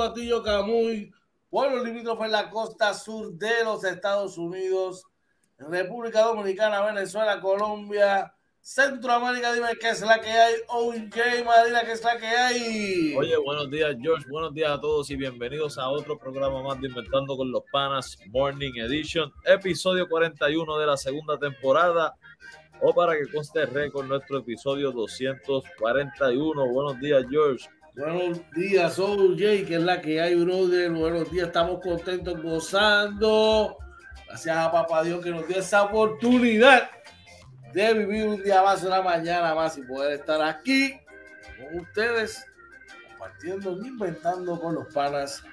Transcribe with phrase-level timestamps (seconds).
[0.03, 1.11] Atillo Camuy,
[1.49, 5.05] pueblo limítrofe en la costa sur de los Estados Unidos,
[5.57, 9.53] República Dominicana, Venezuela, Colombia, Centroamérica.
[9.53, 10.55] Dime qué es la que hay.
[10.67, 13.15] OJ Marina, qué es la que hay.
[13.15, 14.25] Oye, buenos días, George.
[14.29, 18.17] Buenos días a todos y bienvenidos a otro programa más de Inventando con los Panas
[18.27, 22.15] Morning Edition, episodio 41 de la segunda temporada.
[22.81, 26.67] O para que conste récord, nuestro episodio 241.
[26.67, 27.69] Buenos días, George.
[27.95, 30.89] Buenos días, OJ, que es la que hay, brother.
[30.89, 33.77] Buenos días, estamos contentos, gozando.
[34.25, 36.89] Gracias a Papá Dios que nos dio esa oportunidad
[37.71, 40.99] de vivir un día más, una mañana más y poder estar aquí
[41.55, 42.43] con ustedes,
[43.09, 45.43] compartiendo inventando con los panas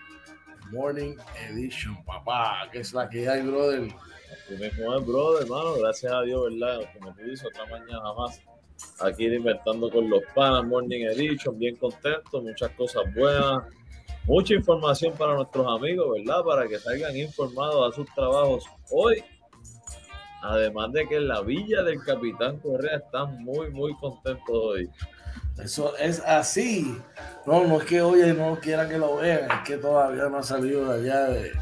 [0.70, 1.16] Morning
[1.50, 3.82] Edition, papá, que es la que hay, brother.
[3.82, 5.74] Mismo es, brother, hermano.
[5.74, 6.88] Gracias a Dios, ¿verdad?
[6.94, 8.40] Como tú dices, otra mañana más
[9.00, 11.58] aquí de Inventando con los Panas Morning Edition.
[11.58, 13.64] Bien contento, muchas cosas buenas,
[14.24, 16.42] mucha información para nuestros amigos, ¿verdad?
[16.44, 19.22] Para que salgan informados a sus trabajos hoy.
[20.42, 24.88] Además de que en la villa del Capitán Correa están muy, muy contentos hoy.
[25.62, 26.96] Eso es así.
[27.44, 30.42] No, no es que hoy no quieran que lo vean, es que todavía no ha
[30.42, 31.52] salido de allá de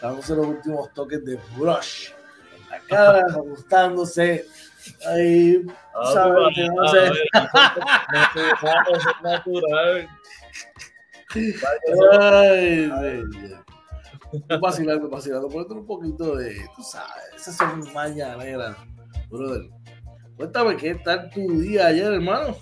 [0.00, 2.10] dándose los últimos toques de brush
[2.54, 4.46] en la cara, ajustándose.
[5.06, 5.62] Ahí,
[5.94, 7.10] Ah, sabes, no sé.
[8.12, 10.08] natural, natural.
[12.20, 13.22] Ay.
[14.32, 15.48] Estoy vacilando, vacilando.
[15.48, 18.76] Ponete un poquito de, tú sabes, esas son mañaneras,
[19.30, 19.70] brother.
[20.36, 22.56] Cuéntame qué tal tu día ayer, hermano.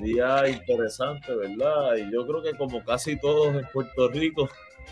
[0.00, 1.96] Día interesante, ¿verdad?
[1.96, 4.48] Y yo creo que como casi todos en Puerto Rico,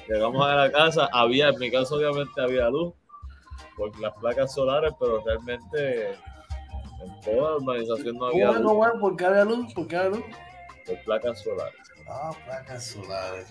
[0.09, 2.93] llegamos a la casa, había, en mi caso obviamente había luz
[3.77, 9.01] por las placas solares, pero realmente en toda la urbanización no había Bueno, luz bueno,
[9.01, 9.75] ¿por qué había luz?
[9.75, 10.25] ¿Por qué había luz?
[10.87, 11.75] por placas solares.
[12.09, 13.49] Ah, placas solares.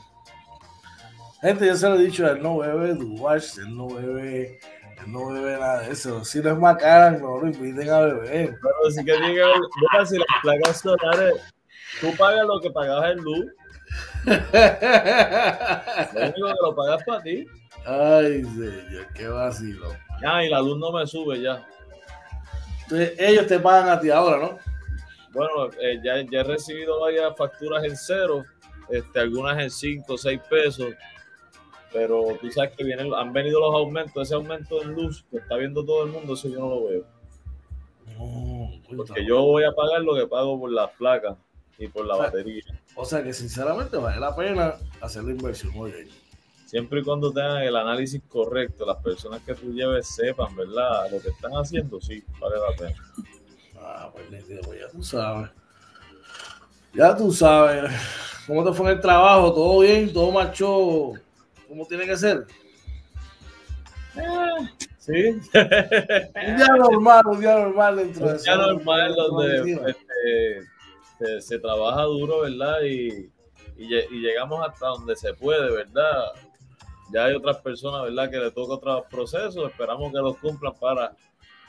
[1.42, 4.60] Gente, yo se lo he dicho, él no bebe Duwash, él no bebe,
[5.00, 6.24] él no bebe nada de eso.
[6.24, 8.58] Si no es Macaran, no lo inviten a beber.
[8.62, 11.34] Pero sí que llega, mira, si las placas solares,
[12.00, 13.46] tú pagas lo que pagabas en luz,
[14.26, 17.48] lo único que lo pagas para ti.
[17.86, 19.88] Ay, señor, qué vacilo.
[20.22, 21.68] Ya, y la luz no me sube ya.
[22.84, 24.58] Entonces, ellos te pagan a ti ahora, ¿no?
[25.34, 28.44] Bueno, eh, ya, ya he recibido varias facturas en cero,
[28.90, 30.90] este, algunas en 5 o 6 pesos,
[31.94, 35.56] pero tú sabes que vienen, han venido los aumentos, ese aumento en luz que está
[35.56, 37.06] viendo todo el mundo, eso yo no lo veo.
[38.18, 41.38] No, Porque yo voy a pagar lo que pago por las placas
[41.78, 42.64] y por la O sea, batería.
[42.96, 46.08] O sea que sinceramente vale la pena hacer la inversión, oye.
[46.72, 51.12] Siempre y cuando tengan el análisis correcto, las personas que tú lleves sepan, ¿verdad?
[51.12, 53.04] Lo que están haciendo, sí, vale la pena.
[53.78, 54.26] Ah, pues
[54.66, 55.50] pues ya tú sabes.
[56.94, 57.92] Ya tú sabes.
[58.48, 59.54] ¿Cómo te fue en el trabajo?
[59.54, 60.14] ¿Todo bien?
[60.14, 61.12] ¿Todo marchó
[61.68, 62.46] como tiene que ser?
[64.98, 68.62] Sí, Un día normal, un día normal dentro de un día eso.
[68.62, 70.62] normal donde este,
[71.20, 72.82] se, se trabaja duro, ¿verdad?
[72.84, 73.30] Y,
[73.76, 76.28] y y llegamos hasta donde se puede, ¿verdad?
[77.12, 78.30] Ya hay otras personas, ¿verdad?
[78.30, 81.14] Que le toca otros procesos, esperamos que los cumplan para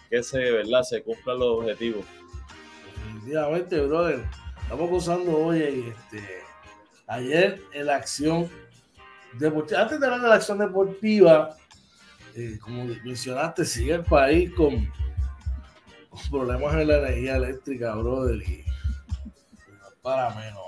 [0.09, 0.83] que se, ¿verdad?
[0.83, 2.05] Se cumplan los objetivos.
[2.95, 4.25] Definitivamente, brother.
[4.63, 6.43] Estamos gozando hoy, este,
[7.07, 8.49] ayer en la acción
[9.35, 9.83] deportiva.
[9.83, 11.57] Antes de hablar de la acción deportiva,
[12.35, 14.91] eh, como mencionaste, sigue el país con,
[16.31, 18.65] problemas en la energía eléctrica, brother, y
[20.01, 20.61] para menos,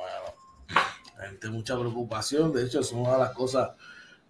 [0.68, 1.52] bueno.
[1.52, 3.70] mucha preocupación, de hecho, es una de las cosas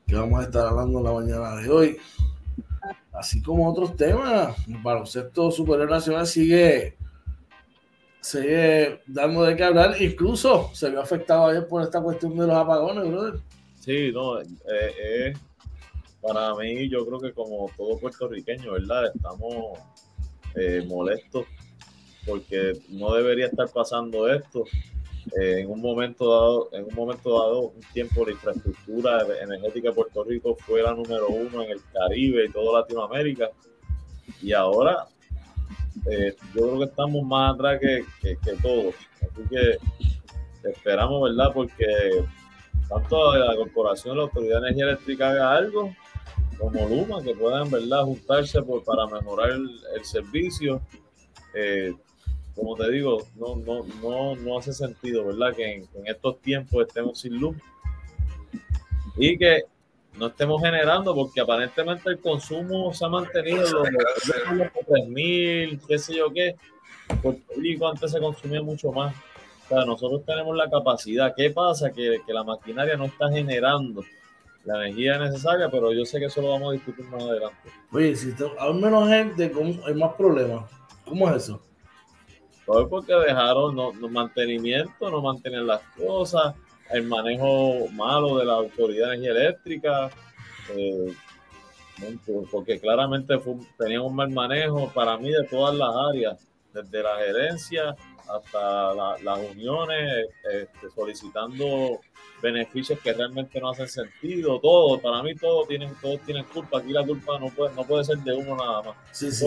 [0.06, 1.96] que vamos a estar hablando en la mañana de hoy.
[3.12, 6.96] Así como otros temas, el baloncesto superior nacional sigue,
[8.20, 12.56] sigue dando de qué hablar, incluso se vio afectado ayer por esta cuestión de los
[12.56, 13.40] apagones, brother.
[13.78, 15.32] Sí, no, eh, eh,
[16.20, 19.12] para mí yo creo que como todo puertorriqueño, ¿verdad?
[19.14, 19.78] Estamos
[20.56, 21.46] eh, molestos
[22.26, 24.64] porque no debería estar pasando esto.
[25.40, 29.94] Eh, en un momento dado, en un momento dado, un tiempo la infraestructura energética de
[29.94, 33.50] Puerto Rico fue la número uno en el Caribe y toda Latinoamérica.
[34.40, 35.06] Y ahora
[36.10, 38.94] eh, yo creo que estamos más atrás que, que, que, todos.
[39.20, 39.78] Así que
[40.68, 41.52] esperamos, ¿verdad?
[41.52, 41.86] Porque
[42.88, 45.94] tanto la corporación, la Autoridad de Energía Eléctrica haga algo,
[46.58, 50.80] como Luma, que puedan, ¿verdad?, juntarse por, para mejorar el, servicio.
[51.54, 51.94] Eh,
[52.54, 55.54] como te digo, no, no, no, no hace sentido, ¿verdad?
[55.54, 57.56] Que en, estos tiempos estemos sin luz
[59.16, 59.62] y que
[60.18, 66.14] no estemos generando, porque aparentemente el consumo se ha mantenido los, los 3.000, qué sé
[66.16, 66.54] yo qué.
[67.56, 69.14] Rico antes se consumía mucho más.
[69.64, 71.34] O sea, nosotros tenemos la capacidad.
[71.36, 71.90] ¿Qué pasa?
[71.90, 74.04] Que, que la maquinaria no está generando
[74.64, 77.70] la energía necesaria, pero yo sé que eso lo vamos a discutir más adelante.
[77.90, 79.52] Oye, si hay menos gente,
[79.86, 80.70] hay más problemas.
[81.04, 81.60] ¿Cómo es eso?
[82.66, 86.54] Todo porque dejaron no, mantenimiento, no mantener las cosas,
[86.90, 90.10] el manejo malo de la Autoridad de Energía Eléctrica,
[90.74, 91.14] eh,
[92.50, 93.34] porque claramente
[93.78, 97.96] tenían un mal manejo para mí de todas las áreas, desde la gerencia
[98.28, 102.00] hasta las uniones, este, solicitando
[102.42, 106.92] beneficios que realmente no hacen sentido, todo, para mí todos tienen, todos tienen culpa, aquí
[106.92, 108.96] la culpa no puede, no puede ser de uno nada más.
[109.12, 109.46] Sí, sí,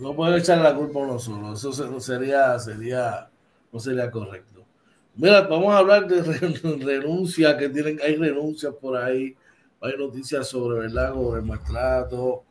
[0.00, 3.28] No puede echar la culpa a uno solo, eso sería, sería,
[3.72, 4.64] no sería correcto.
[5.14, 6.22] Mira, vamos a hablar de
[6.84, 9.36] renuncia, que tienen, hay renuncias por ahí,
[9.80, 11.12] hay noticias sobre, ¿verdad?
[11.14, 12.44] Sobre el maltrato,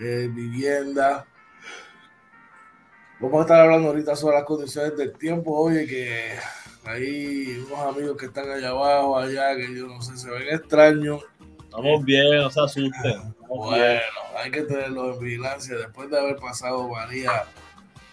[0.00, 1.26] eh, vivienda.
[3.20, 6.38] Vamos a estar hablando ahorita sobre las condiciones del tiempo, oye, que
[6.84, 11.22] hay unos amigos que están allá abajo, allá, que yo no sé, se ven extraños.
[11.62, 13.34] Estamos bien, no se asusten.
[13.46, 14.00] Bueno,
[14.42, 15.76] hay que tenerlo en vigilancia.
[15.76, 17.44] Después de haber pasado María,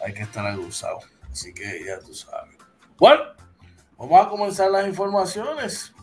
[0.06, 1.00] hay que estar aguzado.
[1.32, 2.58] Así que ya tú sabes.
[2.98, 3.22] Bueno,
[3.98, 5.94] vamos a comenzar las informaciones.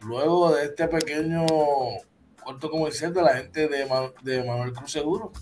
[0.00, 1.44] Luego de este pequeño
[2.44, 5.32] corto comercial de la gente de, de Manuel Cruz Seguro.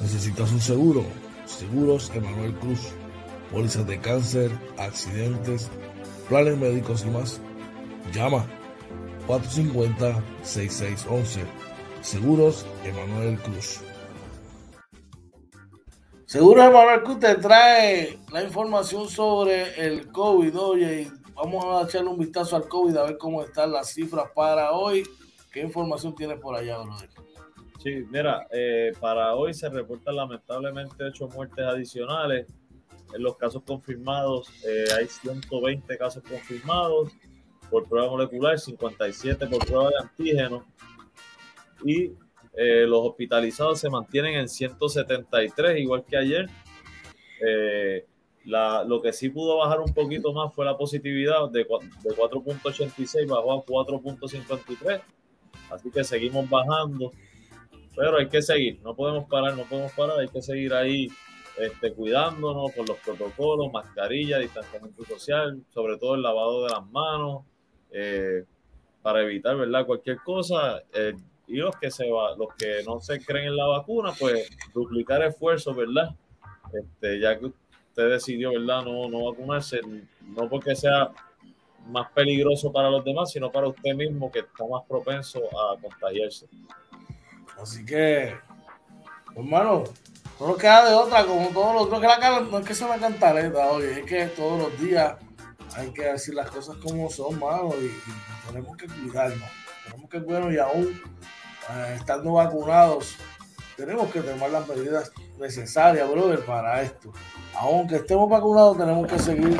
[0.00, 1.04] ¿Necesitas un seguro?
[1.58, 2.94] Seguros Emanuel Cruz
[3.52, 5.70] pólizas de cáncer, accidentes,
[6.28, 7.40] planes médicos y más.
[8.12, 8.46] Llama
[9.28, 11.44] 450-6611.
[12.00, 13.80] Seguros Emanuel Cruz.
[16.24, 20.58] Seguros Emanuel Cruz te trae la información sobre el COVID.
[20.58, 24.72] Oye, vamos a echarle un vistazo al COVID a ver cómo están las cifras para
[24.72, 25.04] hoy.
[25.52, 27.10] ¿Qué información tienes por allá, brother?
[27.82, 32.46] Sí, mira, eh, para hoy se reportan lamentablemente ocho muertes adicionales
[33.14, 37.12] en los casos confirmados eh, hay 120 casos confirmados
[37.70, 40.64] por prueba molecular, 57 por prueba de antígeno
[41.84, 42.12] y
[42.54, 46.50] eh, los hospitalizados se mantienen en 173, igual que ayer.
[47.44, 48.06] Eh,
[48.44, 53.52] lo que sí pudo bajar un poquito más fue la positividad de, de 4.86 bajó
[53.52, 55.00] a 4.53.
[55.70, 57.12] Así que seguimos bajando.
[57.94, 61.08] Pero hay que seguir, no podemos parar, no podemos parar, hay que seguir ahí
[61.58, 67.44] este, cuidándonos con los protocolos, mascarilla, distanciamiento social, sobre todo el lavado de las manos,
[67.90, 68.44] eh,
[69.02, 69.84] para evitar, ¿verdad?
[69.84, 70.82] Cualquier cosa.
[70.94, 71.14] Eh,
[71.48, 75.22] y los que, se va, los que no se creen en la vacuna, pues duplicar
[75.22, 76.14] esfuerzos, ¿verdad?
[76.72, 78.82] Este, ya que usted decidió, ¿verdad?
[78.84, 79.80] No, no vacunarse,
[80.22, 81.10] no porque sea
[81.88, 86.46] más peligroso para los demás, sino para usted mismo que está más propenso a contagiarse.
[87.62, 88.34] Así que,
[89.36, 89.84] hermano,
[90.40, 92.98] no queda de otra, como todos los otros, que la no es que sea una
[92.98, 95.14] cantaleta, oye, es que todos los días
[95.76, 97.92] hay que decir las cosas como son, mano, y,
[98.48, 99.48] tenemos que cuidarnos.
[99.84, 101.02] Tenemos que cuidarnos y aún
[101.70, 103.16] eh, estando vacunados,
[103.76, 107.12] tenemos que tomar las medidas necesarias, brother, para esto.
[107.54, 109.56] Aunque estemos vacunados, tenemos que seguir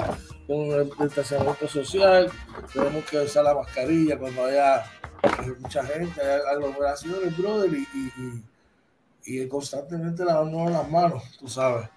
[0.49, 2.33] con el distanciamiento social,
[2.73, 4.83] tenemos que usar la mascarilla cuando haya
[5.61, 8.43] mucha gente, haya aglomeraciones, brother, y
[9.25, 11.89] y constantemente lavándonos las manos, tú sabes,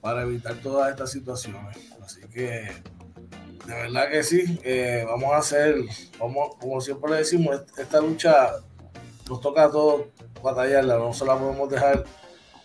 [0.00, 1.76] para evitar todas estas situaciones.
[2.02, 2.68] Así que,
[3.66, 5.76] de verdad que sí, eh, vamos a hacer,
[6.18, 8.52] vamos, como siempre le decimos, esta lucha
[9.28, 10.06] nos toca a todos
[10.42, 12.04] batallarla, no se la podemos dejar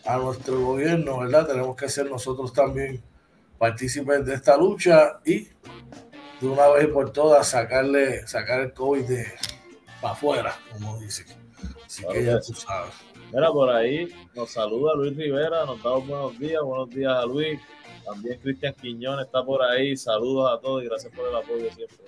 [0.06, 1.48] a nuestro gobierno, ¿verdad?
[1.48, 3.04] Tenemos que ser nosotros también
[3.58, 5.50] partícipes de esta lucha y
[6.40, 9.28] de una vez por todas sacarle, sacar el COVID de
[10.02, 11.26] para afuera, como dicen.
[11.86, 12.94] Así que ya tú sabes.
[13.34, 17.60] Mira, por ahí nos saluda Luis Rivera, nos da buenos días, buenos días a Luis.
[18.06, 19.98] También Cristian Quiñón está por ahí.
[19.98, 22.06] Saludos a todos y gracias por el apoyo siempre.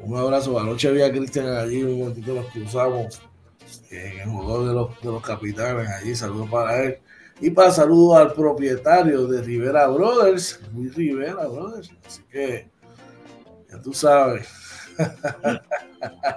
[0.00, 0.58] Un abrazo.
[0.58, 3.22] Anoche vi a Cristian allí, un momentito nos cruzamos
[3.90, 6.14] en el jugador de los, de los capitanes allí.
[6.14, 6.98] Saludos para él.
[7.40, 11.90] Y para saludos al propietario de Rivera Brothers, Luis Rivera Brothers.
[12.06, 12.68] Así que
[13.70, 14.46] ya tú sabes.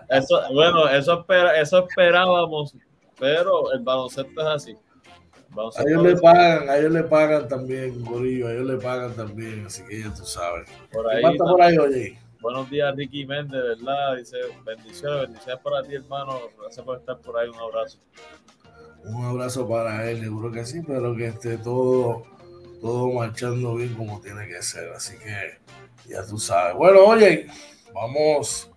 [0.10, 2.76] Eso, bueno, eso, espera, eso esperábamos,
[3.20, 4.78] pero el baloncesto es así.
[5.56, 9.66] A ellos le pagan, a ellos le pagan también, Gorillo, a ellos le pagan también,
[9.68, 10.68] así que ya tú sabes.
[10.92, 12.20] Por ahí, por ahí, oye?
[12.42, 14.18] Buenos días, Ricky Méndez, ¿verdad?
[14.18, 16.40] Dice, bendiciones, bendiciones para ti, hermano.
[16.60, 18.00] Gracias por estar por ahí, un abrazo.
[19.06, 22.24] Un abrazo para él, seguro que sí, pero que esté todo,
[22.82, 25.60] todo marchando bien como tiene que ser, así que
[26.10, 26.76] ya tú sabes.
[26.76, 27.48] Bueno, oye,
[27.94, 28.72] vamos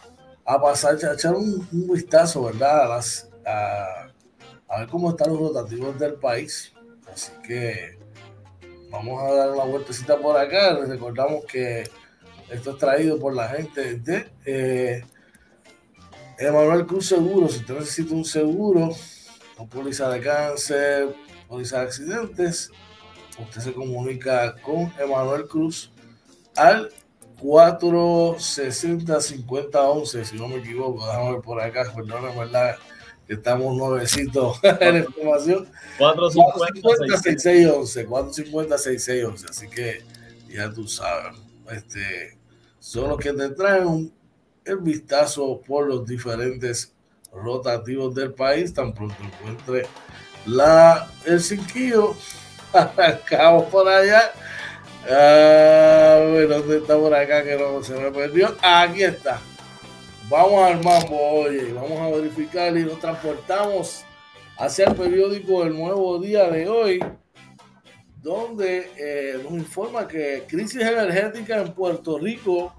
[0.44, 3.00] a pasar a echar un, vistazo, ¿verdad?
[3.46, 6.72] A, ver cómo están los rotativos del país.
[7.12, 7.98] Así que
[8.90, 10.74] vamos a dar una vueltecita por acá.
[10.74, 11.88] Les recordamos que
[12.50, 15.04] esto es traído por la gente de eh,
[16.38, 17.48] Emanuel Cruz Seguro.
[17.48, 18.90] Si usted necesita un seguro,
[19.58, 21.14] una póliza de cáncer,
[21.48, 22.70] póliza de accidentes,
[23.38, 25.90] usted se comunica con Emanuel Cruz
[26.54, 26.90] al
[27.40, 32.76] 460 50 11, si no me equivoco, déjame ver por acá, perdóname, ¿verdad?
[33.28, 35.68] Estamos nuevecitos en la información.
[35.98, 40.02] 450 6611, 450 6611, así que
[40.48, 41.38] ya tú sabes,
[41.70, 42.38] este,
[42.78, 44.12] son los que te traen
[44.64, 46.94] el vistazo por los diferentes
[47.32, 49.86] rotativos del país, tan pronto encuentre
[50.46, 52.16] la, el cinquillo,
[52.72, 54.32] acabo por allá
[55.08, 58.56] Ah, ¿dónde está por acá que no se me perdió?
[58.60, 59.40] Aquí está.
[60.28, 64.04] Vamos al mambo, oye, vamos a verificar y nos transportamos
[64.58, 66.98] hacia el periódico El Nuevo Día de hoy,
[68.20, 72.74] donde eh, nos informa que crisis energética en Puerto Rico,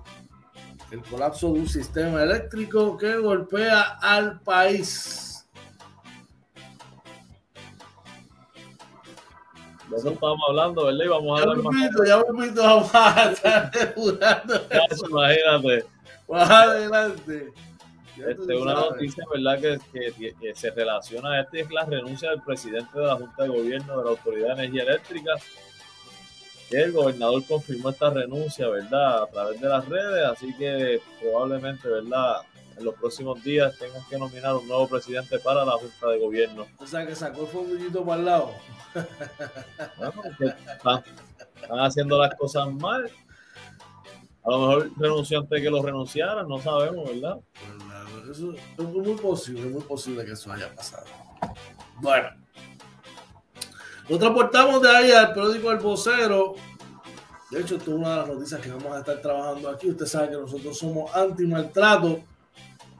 [0.91, 5.26] el colapso de un sistema eléctrico que golpea al país.
[9.89, 11.05] De eso estábamos hablando, ¿verdad?
[11.05, 11.75] Y vamos a ya hablar más.
[12.05, 13.71] Ya invito, vamos a estar
[15.09, 15.85] Imagínate.
[16.27, 17.53] Más adelante.
[18.17, 19.79] Este, una noticia, ¿verdad?
[19.93, 23.43] Que, que, que, se relaciona a este es la renuncia del presidente de la Junta
[23.43, 25.33] de Gobierno de la Autoridad de Energía Eléctrica.
[26.69, 29.23] Que el gobernador confirmó esta renuncia, ¿verdad?
[29.23, 32.41] A través de las redes, así que probablemente, ¿verdad?
[32.77, 36.67] En los próximos días tengan que nominar un nuevo presidente para la Junta de Gobierno.
[36.79, 38.51] O sea, que sacó el fondillito para el lado.
[40.39, 41.03] están,
[41.79, 43.09] haciendo las cosas mal.
[44.43, 47.37] A lo mejor renunció antes de que lo renunciaran, no sabemos, ¿verdad?
[48.31, 51.05] Eso es muy posible, muy posible que eso haya pasado.
[51.99, 52.29] Bueno,
[54.07, 56.55] nos transportamos de ahí al periódico El Vocero.
[57.51, 59.89] De hecho, esto es una de las noticias que vamos a estar trabajando aquí.
[59.89, 62.21] Usted sabe que nosotros somos anti-maltrato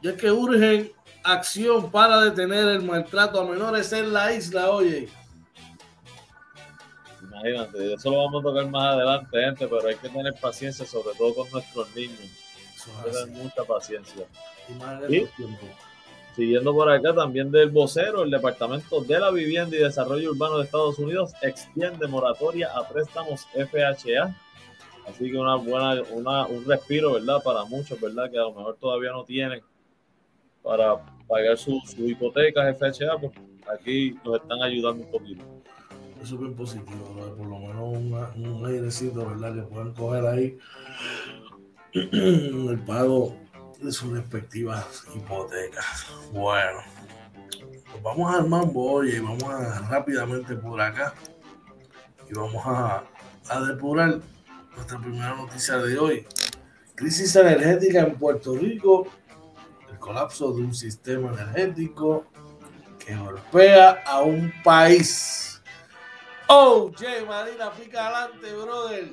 [0.01, 0.91] y es que urgen
[1.23, 5.09] acción para detener el maltrato a menores en la isla, oye.
[7.21, 11.15] Imagínate, eso lo vamos a tocar más adelante, gente, pero hay que tener paciencia, sobre
[11.17, 12.19] todo con nuestros niños.
[12.19, 14.25] Hay que tener mucha paciencia.
[15.09, 15.27] Y
[16.35, 20.65] Siguiendo por acá también del vocero, el Departamento de la Vivienda y Desarrollo Urbano de
[20.65, 24.35] Estados Unidos extiende moratoria a préstamos FHA.
[25.07, 27.41] Así que una buena, una, un respiro, ¿verdad?
[27.43, 28.29] Para muchos, ¿verdad?
[28.29, 29.63] Que a lo mejor todavía no tienen
[30.67, 30.97] para
[31.27, 33.31] pagar su, su hipoteca FHA, pues
[33.73, 35.43] aquí nos están ayudando un poquito.
[36.21, 39.55] Eso es bien positivo, por lo menos un airecito, ¿verdad?
[39.55, 40.57] Que puedan coger ahí
[41.93, 43.33] el pago
[43.81, 46.07] de sus respectivas hipotecas.
[46.33, 46.79] Bueno,
[47.91, 51.13] pues vamos al mambo, oye, vamos a rápidamente por acá
[52.29, 53.03] y vamos a,
[53.49, 54.19] a depurar
[54.75, 56.25] nuestra primera noticia de hoy.
[56.95, 59.07] Crisis energética en Puerto Rico
[59.97, 62.25] colapso de un sistema energético
[63.03, 65.61] que golpea a un país.
[66.47, 69.09] Oh, Jay Marina, pica adelante, brother.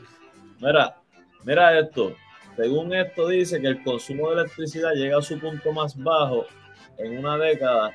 [0.61, 0.97] Mira,
[1.45, 2.15] mira esto.
[2.57, 6.47] Según esto dice que el consumo de electricidad llega a su punto más bajo
[6.99, 7.93] en una década,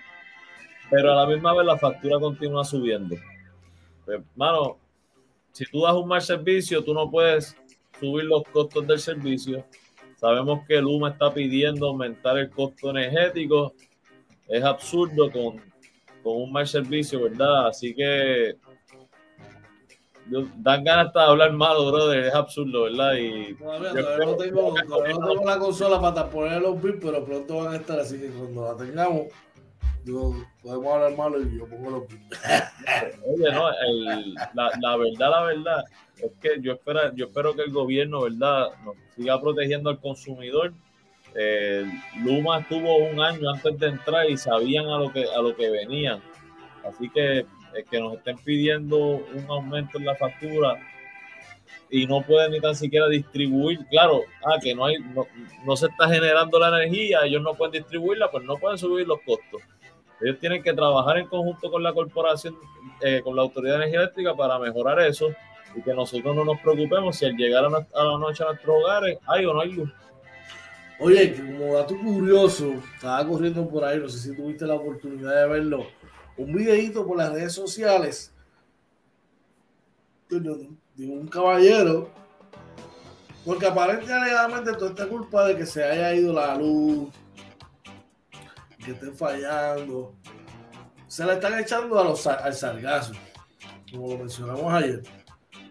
[0.90, 3.16] pero a la misma vez la factura continúa subiendo.
[4.06, 4.78] Hermano, pues,
[5.54, 7.56] si tú das un mal servicio, tú no puedes
[8.00, 9.66] subir los costos del servicio
[10.20, 13.74] Sabemos que Luma está pidiendo aumentar el costo energético.
[14.48, 15.70] Es absurdo con
[16.24, 17.68] con un mal servicio, ¿verdad?
[17.68, 18.56] Así que
[20.58, 23.14] dan ganas hasta de hablar malo, brother, es absurdo, ¿verdad?
[23.16, 24.76] Y todavía, no tengo,
[25.44, 28.78] la consola para poner los bits, pero pronto van a estar así que cuando la
[28.78, 29.28] tengamos,
[30.62, 32.04] podemos hablar malo y yo pongo los.
[33.26, 33.70] Oye, no,
[34.54, 35.84] la, la, verdad, la verdad,
[36.18, 40.74] es que yo espero, yo espero que el gobierno, ¿verdad?, nos siga protegiendo al consumidor.
[41.36, 41.86] Eh,
[42.24, 45.70] Luma estuvo un año antes de entrar y sabían a lo que, a lo que
[45.70, 46.22] venían.
[46.84, 47.46] Así que
[47.90, 50.78] que nos estén pidiendo un aumento en la factura
[51.90, 54.98] y no pueden ni tan siquiera distribuir, claro, ah, que no hay,
[55.66, 59.20] no, se está generando la energía, ellos no pueden distribuirla, pues no pueden subir los
[59.22, 59.62] costos.
[60.22, 62.56] Ellos tienen que trabajar en conjunto con la corporación,
[63.02, 65.30] eh, con la Autoridad de Energía Eléctrica para mejorar eso
[65.76, 69.18] y que nosotros no nos preocupemos si al llegar a, la noche a nuestros hogares
[69.26, 69.90] hay o no hay luz.
[71.00, 75.48] Oye, como dato curioso, estaba corriendo por ahí, no sé si tuviste la oportunidad de
[75.48, 75.88] verlo
[76.40, 78.34] un videito por las redes sociales
[81.08, 82.10] un caballero,
[83.46, 87.10] porque aparentemente toda esta culpa de que se haya ido la luz,
[88.84, 90.16] que estén fallando,
[91.08, 93.14] se la están echando a los, al sargazo,
[93.92, 95.04] como lo mencionamos ayer.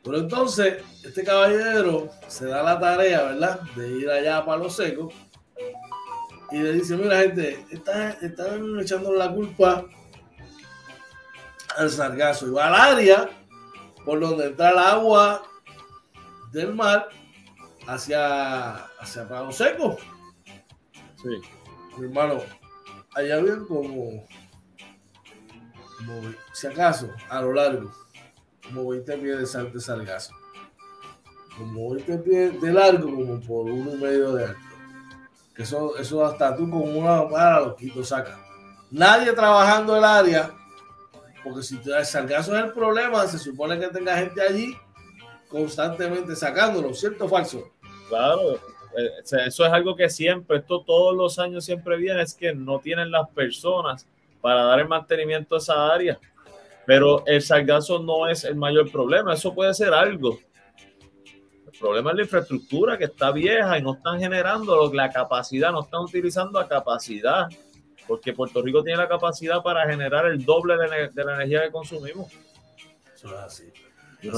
[0.03, 5.11] Pero entonces, este caballero se da la tarea, ¿verdad?, de ir allá a Palo Seco
[6.51, 8.17] y le dice: Mira, gente, están
[8.81, 9.85] echando la culpa
[11.77, 13.31] al sargazo y va al área
[14.09, 15.43] por donde entra el agua
[16.51, 17.11] del mar
[17.87, 19.99] hacia, hacia Palo Seco.
[21.23, 21.29] Sí.
[21.99, 22.41] Mi hermano,
[23.15, 24.25] allá había como,
[26.55, 27.93] si acaso, a lo largo,
[28.65, 30.33] como 20 pies de, de sargazo.
[31.59, 34.61] Como 20 pies de largo, como por uno y medio de alto.
[35.55, 38.41] Que eso, eso hasta tú con una vara lo quito saca.
[38.91, 40.58] Nadie trabajando el área
[41.49, 44.77] porque si el sargazo es el problema, se supone que tenga gente allí
[45.49, 47.71] constantemente sacándolo, ¿cierto o falso?
[48.09, 48.57] Claro,
[48.97, 49.11] eh,
[49.47, 53.11] eso es algo que siempre, esto todos los años siempre viene, es que no tienen
[53.11, 54.07] las personas
[54.43, 56.19] para dar el mantenimiento a esa área.
[56.87, 60.39] Pero el sargazo no es el mayor problema, eso puede ser algo.
[61.73, 65.83] El problema es la infraestructura que está vieja y no están generando la capacidad, no
[65.83, 67.49] están utilizando la capacidad
[68.09, 72.33] porque Puerto Rico tiene la capacidad para generar el doble de, la energía que consumimos.
[73.15, 73.71] Eso es así.
[74.21, 74.31] que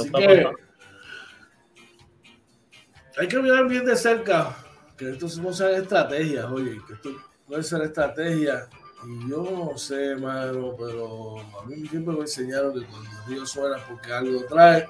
[3.16, 4.56] hay que mirar bien de cerca
[4.96, 7.10] que esto no sean estrategias, oye, que esto
[7.46, 8.68] puede ser estrategia.
[9.06, 13.46] Y yo no sé, mano, pero a mí siempre me enseñaron que cuando el río
[13.46, 14.88] suena porque algo trae,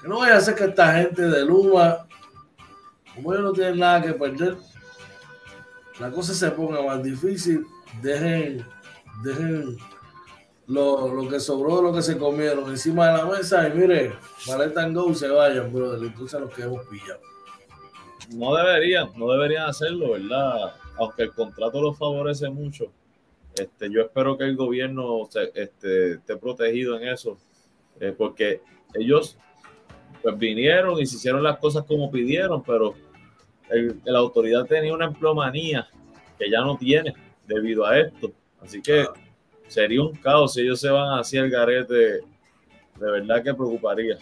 [0.00, 2.06] que no vaya a ser que esta gente de Luma,
[3.14, 4.56] como ellos no tienen nada que perder,
[6.00, 7.66] la cosa se ponga más difícil,
[8.00, 8.64] dejen,
[9.24, 9.76] dejen
[10.66, 14.12] lo, que sobró, lo que se comieron encima de la mesa y mire,
[14.46, 16.02] maleta go y se vayan, brother.
[16.02, 17.20] Entonces los que hemos pillado.
[18.34, 20.74] No deberían, no deberían hacerlo, ¿verdad?
[20.96, 22.86] Aunque el contrato los favorece mucho.
[23.54, 27.36] Este, yo espero que el gobierno este, esté protegido en eso,
[28.00, 28.62] eh, porque
[28.94, 29.36] ellos
[30.22, 32.94] pues vinieron y se hicieron las cosas como pidieron, pero
[34.04, 35.88] la autoridad tenía una emplomanía
[36.38, 37.14] que ya no tiene
[37.46, 38.32] debido a esto.
[38.60, 39.06] Así que
[39.68, 41.94] sería un caos si ellos se van hacia el garete.
[41.94, 44.16] De verdad que preocuparía.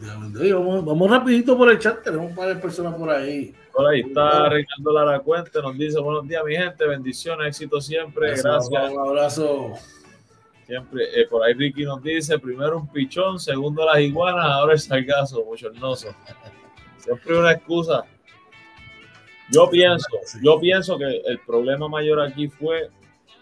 [0.00, 3.54] vamos, vamos, rapidito por el chat, tenemos varias personas por ahí.
[3.72, 8.30] Por ahí está Ricardo Lara Cuente, nos dice buenos días mi gente, bendiciones, éxito siempre,
[8.30, 8.90] gracias.
[8.90, 9.74] Un abrazo.
[10.66, 14.80] Siempre, eh, por ahí Ricky nos dice, primero un pichón, segundo las iguanas, ahora el
[14.80, 16.08] salgazo, bochornoso.
[16.96, 18.04] Siempre una excusa.
[19.50, 20.08] Yo pienso,
[20.42, 22.90] yo pienso que el problema mayor aquí fue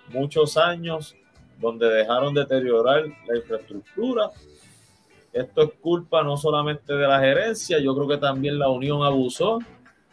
[0.08, 1.16] muchos años
[1.60, 4.30] donde dejaron deteriorar la infraestructura.
[5.32, 9.58] Esto es culpa no solamente de la gerencia, yo creo que también la Unión abusó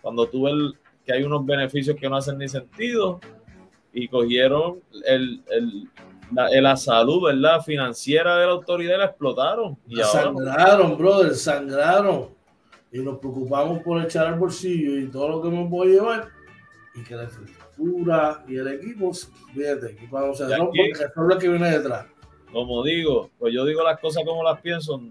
[0.01, 3.19] cuando tuve el, que hay unos beneficios que no hacen ni sentido
[3.93, 5.89] y cogieron el, el,
[6.31, 7.61] la, salud ¿verdad?
[7.61, 9.77] financiera de la autoridad la explotaron.
[9.87, 12.29] Y sangraron, brother, sangraron
[12.91, 16.29] y nos preocupamos por echar al bolsillo y todo lo que me voy a llevar
[16.93, 19.11] y que la infraestructura y el equipo,
[19.53, 22.05] fíjate, vamos a hacer porque es lo que viene detrás.
[22.51, 25.01] Como digo, pues yo digo las cosas como las pienso.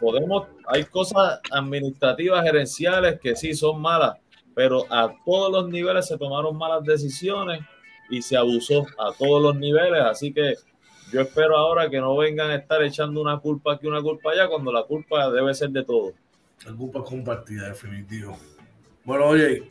[0.00, 4.18] Podemos, hay cosas administrativas, gerenciales que sí son malas,
[4.54, 7.60] pero a todos los niveles se tomaron malas decisiones
[8.10, 10.54] y se abusó a todos los niveles, así que
[11.12, 14.48] yo espero ahora que no vengan a estar echando una culpa aquí, una culpa allá,
[14.48, 16.14] cuando la culpa debe ser de todos.
[16.64, 18.38] La culpa compartida, definitivo.
[19.04, 19.70] Bueno, oye,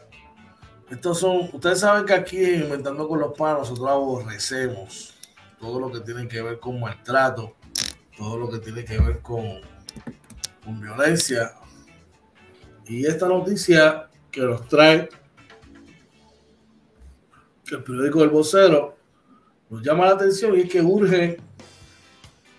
[0.90, 5.14] estos son, ustedes saben que aquí Inventando con los Panos nosotros aborrecemos
[5.60, 7.56] todo lo que tiene que ver con maltrato,
[8.18, 9.62] todo lo que tiene que ver con,
[10.66, 11.54] con violencia.
[12.86, 15.08] Y esta noticia que nos trae
[17.72, 18.98] el periódico El Vocero
[19.70, 21.40] nos llama la atención y es que urge,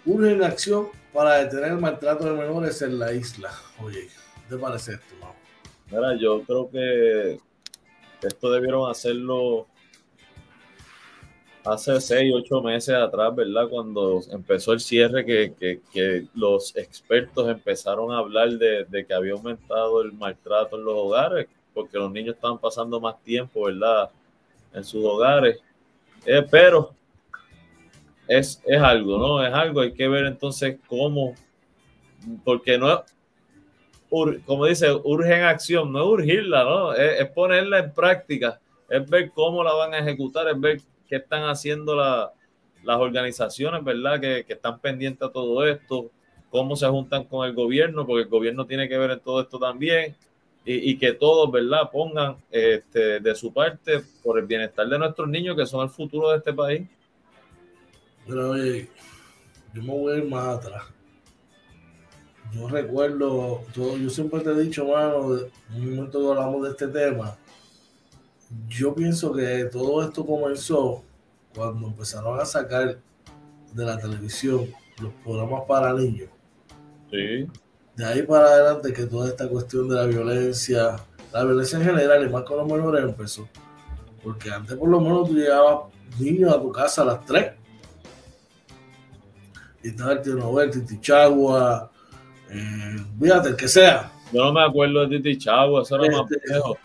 [0.07, 3.51] urge acción para detener el maltrato de menores en la isla.
[3.83, 5.15] Oye, ¿qué te parece esto?
[5.91, 7.39] Mira, yo creo que
[8.23, 9.67] esto debieron hacerlo
[11.65, 13.69] hace seis, ocho meses atrás, ¿verdad?
[13.69, 20.13] Cuando empezó el cierre, que, los expertos empezaron a hablar de, que había aumentado el
[20.13, 24.11] maltrato en los hogares, porque los niños estaban pasando más tiempo, ¿verdad?
[24.73, 25.61] En sus hogares.
[26.25, 26.95] Eh, pero
[28.39, 29.45] es, es algo, ¿no?
[29.45, 31.35] Es algo, hay que ver entonces cómo,
[32.45, 33.05] porque no,
[34.47, 36.95] como dice, urge en acción, no es urgirla, ¿no?
[36.95, 41.45] Es, ponerla en práctica, es ver cómo la van a ejecutar, es ver qué están
[41.45, 44.21] haciendo las organizaciones, ¿verdad?
[44.21, 46.11] Que, están pendientes a todo esto,
[46.51, 49.59] cómo se juntan con el gobierno, porque el gobierno tiene que ver en todo esto
[49.59, 50.15] también,
[50.65, 55.57] y, que todos, ¿verdad?, pongan este, de su parte por el bienestar de nuestros niños,
[55.57, 56.83] que son el futuro de este país.
[58.27, 58.89] Pero oye,
[59.73, 60.85] yo me voy a ir más atrás.
[62.53, 66.71] Yo recuerdo, yo, yo siempre te he dicho, mano, en un momento que hablamos de
[66.71, 67.37] este tema,
[68.69, 71.03] yo pienso que todo esto comenzó
[71.55, 72.99] cuando empezaron a sacar
[73.73, 74.69] de la televisión
[75.01, 76.29] los programas para niños.
[77.11, 77.49] Sí.
[77.97, 80.97] De ahí para adelante que toda esta cuestión de la violencia,
[81.33, 83.49] la violencia en general y más con los menores empezó.
[84.23, 87.53] Porque antes por lo menos tú llegabas niños a tu casa a las 3.
[89.83, 91.91] Y estaba el tío Nobel, Titi Chagua,
[92.51, 94.11] eh, fíjate, el que sea.
[94.33, 96.79] Yo no me acuerdo de Titi Chagua, eso era más este, viejo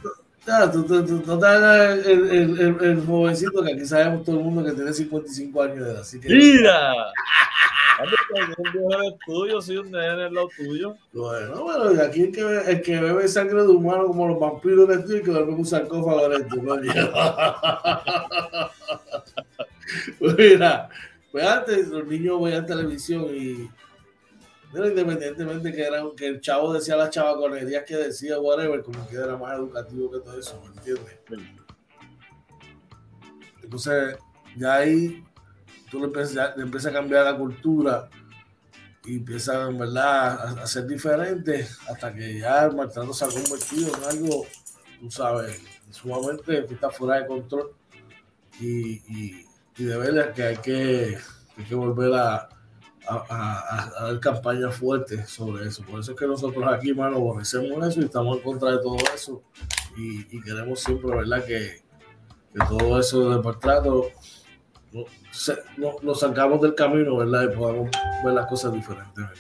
[0.48, 5.80] no te hagas el, jovencito que aquí sabemos todo el mundo que tiene 55 años
[5.80, 6.00] de edad.
[6.02, 6.30] Así que...
[6.30, 6.94] ¡Mira!
[9.26, 10.96] tuyo, soy un nene lado tuyo.
[11.12, 15.00] Bueno, bueno, aquí el que, el que bebe sangre de humano como los vampiros de
[15.00, 16.62] ti y que duerme en un sarcófago de tu
[20.38, 20.90] Mira,
[21.32, 23.70] pues antes los niños veían televisión y
[24.72, 29.16] pero independientemente que, era, que el chavo decía la chavaconerías que decía, whatever, como que
[29.16, 31.18] era más educativo que todo eso, ¿me entiendes?
[33.64, 34.18] Entonces,
[34.58, 35.24] ya ahí
[35.90, 38.10] tú le empiezas, a cambiar la cultura
[39.06, 43.96] y empieza en verdad a, ser diferente hasta que ya el maltrato se ha convertido
[43.96, 44.46] en algo,
[45.00, 45.62] tú sabes,
[45.92, 47.72] sumamente que está fuera de control
[48.60, 49.46] y,
[49.78, 51.18] y de verdad que hay que,
[51.58, 52.50] hay que volver a
[53.08, 55.84] a, dar campañas fuertes sobre eso.
[55.84, 58.98] Por eso es que nosotros aquí, mano, aborrecemos eso y estamos en contra de todo
[59.14, 59.44] eso.
[59.98, 61.44] Y, queremos siempre, ¿verdad?
[61.46, 61.82] Que,
[62.54, 64.12] que todo eso del maltrato
[65.78, 67.52] no, lo sacamos del camino, ¿verdad?
[67.52, 67.90] Y podamos
[68.24, 69.40] ver las cosas diferentemente.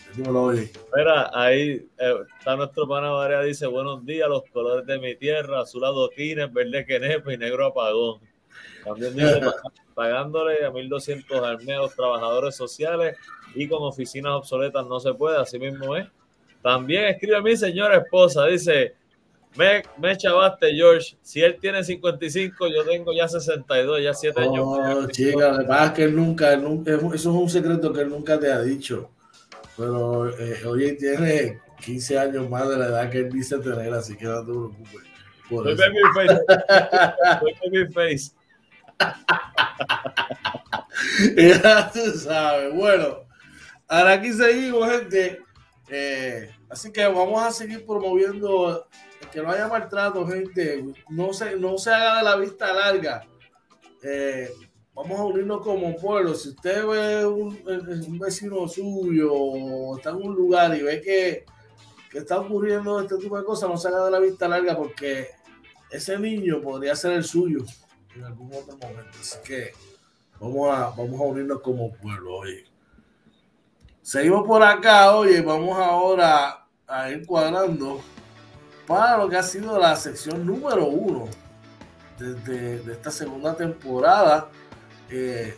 [0.95, 5.61] Mira, ahí eh, está nuestro pana María, dice, buenos días, los colores de mi tierra,
[5.61, 8.19] azul adoquines, verde quenepa y negro apagón.
[8.83, 9.41] También dice,
[9.97, 13.17] pagándole a 1.200 armeos trabajadores sociales
[13.55, 16.05] y con oficinas obsoletas no se puede, así mismo es.
[16.61, 18.93] También escribe a mi señora esposa, dice,
[19.55, 21.17] me, me chavaste, George.
[21.23, 24.55] Si él tiene 55, yo tengo ya 62, ya 7 años.
[24.55, 28.61] No, chica, además que él nunca, eso es un secreto que él nunca te ha
[28.61, 29.09] dicho.
[29.75, 34.15] Pero eh, hoy tiene 15 años más de la edad que él dice tener, así
[34.15, 35.01] que no te preocupes.
[35.49, 36.39] Soy baby face.
[37.63, 38.36] baby face.
[41.37, 42.73] ya tú sabes.
[42.73, 43.25] Bueno,
[43.87, 45.41] ahora aquí seguimos, gente.
[45.89, 48.87] Eh, así que vamos a seguir promoviendo
[49.31, 50.83] que no haya maltrato, gente.
[51.09, 53.25] No se, no se haga de la vista larga.
[54.03, 54.49] Eh,
[54.93, 56.35] vamos a unirnos como pueblo.
[56.35, 61.45] Si usted ve un, un, vecino suyo o está en un lugar y ve que,
[62.09, 65.27] que está ocurriendo este tipo de cosas, no se haga de la vista larga porque
[65.89, 67.63] ese niño podría ser el suyo
[68.17, 69.17] en algún otro momento.
[69.19, 69.73] Así que
[70.39, 72.65] vamos a, vamos a unirnos como pueblo, oye.
[74.01, 78.01] Seguimos por acá, oye, vamos ahora a ir cuadrando
[78.85, 81.27] para lo que ha sido la sección número uno
[82.17, 84.49] de, de esta segunda temporada.
[85.09, 85.55] Eh,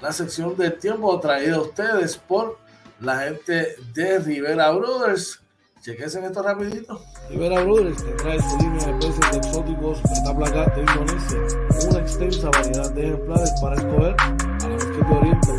[0.00, 2.58] la sección del tiempo traída a ustedes por
[3.00, 5.43] la gente de Rivera Brothers.
[5.84, 7.04] Chequense en esto rapidito.
[7.28, 11.38] Rivera Brothers te trae su línea de peces exóticos de esta placa de Indonesia.
[11.90, 14.30] Una extensa variedad de ejemplares para escoger a
[14.66, 15.04] la vez que
[15.44, 15.52] te.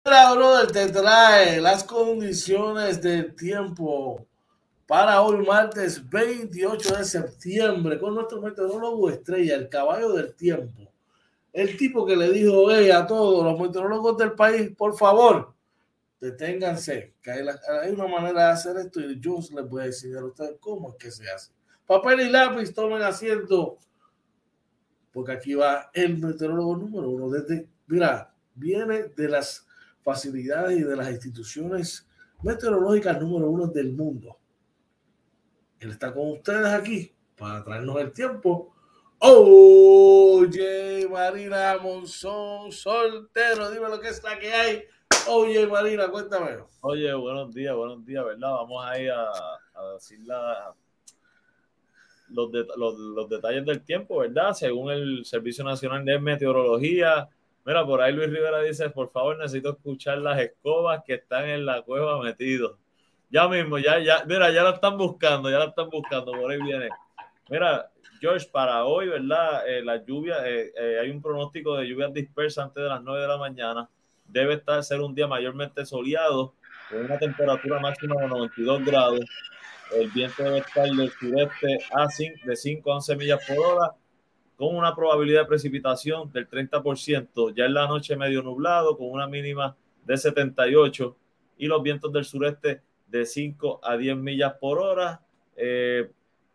[0.05, 4.27] Rivera Brothers te trae las condiciones del tiempo
[4.93, 10.93] para hoy martes 28 de septiembre con nuestro meteorólogo estrella, el caballo del tiempo.
[11.51, 15.55] El tipo que le dijo a todos los meteorólogos del país, por favor,
[16.21, 20.27] deténganse, que hay, una manera de hacer esto y yo les voy a decir a
[20.27, 21.53] ustedes cómo es que se hace.
[21.87, 23.79] Papel y lápiz, tomen asiento,
[25.11, 27.31] porque aquí va el meteorólogo número uno.
[27.31, 29.67] Desde, mira, viene de las
[30.03, 32.07] facilidades y de las instituciones
[32.43, 34.37] meteorológicas número uno del mundo
[35.83, 38.73] él está con ustedes aquí para traernos el tiempo.
[39.19, 44.85] Oye, Marina Monzón, soltero, dime lo que es la que hay.
[45.29, 46.59] Oye, Marina, cuéntame.
[46.83, 48.51] Oye, buenos días, buenos días, ¿verdad?
[48.51, 49.31] Vamos a ir a,
[49.95, 50.21] decir
[52.29, 54.53] los, los, detalles del tiempo, ¿verdad?
[54.53, 57.29] Según el Servicio Nacional de Meteorología.
[57.65, 61.67] Mira, por ahí Luis Rivera dice, por favor, necesito escuchar las escobas que están en
[61.67, 62.82] la cueva metidos.
[63.33, 66.61] Ya mismo, ya, ya, mira, ya la están buscando, ya la están buscando, por ahí
[66.61, 66.91] viene.
[67.49, 67.91] Mira,
[68.21, 69.67] George, para hoy, ¿verdad?
[69.67, 73.23] Eh, la lluvia, eh, eh, hay un pronóstico de lluvias dispersas antes de las 9
[73.23, 73.89] de la mañana.
[74.27, 76.53] Debe estar, ser un día mayormente soleado,
[76.91, 79.21] con una temperatura máxima de 92 grados.
[79.99, 83.95] El viento debe estar del sureste a 5, de 5 a 11 millas por hora,
[84.57, 87.55] con una probabilidad de precipitación del 30%.
[87.55, 91.17] Ya en la noche medio nublado, con una mínima de 78
[91.57, 95.21] y los vientos del sureste de 5 a 10 millas por hora.
[95.55, 96.11] Eh,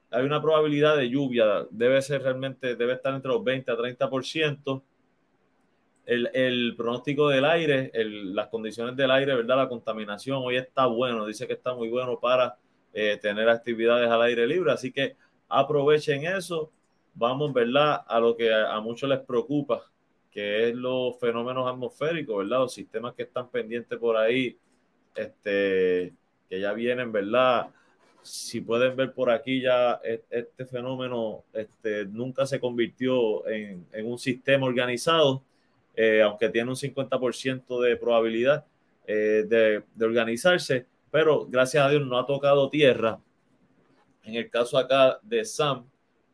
[0.10, 4.82] hay una probabilidad de lluvia, debe ser realmente, debe estar entre los 20 a 30%.
[6.06, 9.58] El, el pronóstico del aire, las condiciones del aire, ¿verdad?
[9.58, 12.58] La contaminación hoy está bueno, dice que está muy bueno para
[12.94, 15.16] eh, tener actividades al aire libre, así que
[15.50, 16.72] aprovechen eso.
[17.14, 18.02] Vamos, ¿verdad?
[18.08, 19.84] A lo que a, a muchos les preocupa,
[20.32, 22.60] que es los fenómenos atmosféricos, ¿verdad?
[22.60, 24.58] Los sistemas que están pendientes por ahí,
[25.14, 26.14] este,
[26.50, 27.68] que ya vienen, ¿verdad?
[28.22, 34.18] Si pueden ver por aquí ya e, este fenómeno este, nunca se convirtió en, un
[34.18, 35.44] sistema organizado,
[35.96, 38.66] eh, aunque tiene un 50% de probabilidad
[39.06, 43.20] eh, de, organizarse, pero gracias a Dios no ha tocado tierra.
[44.24, 45.86] En el caso acá de Sam,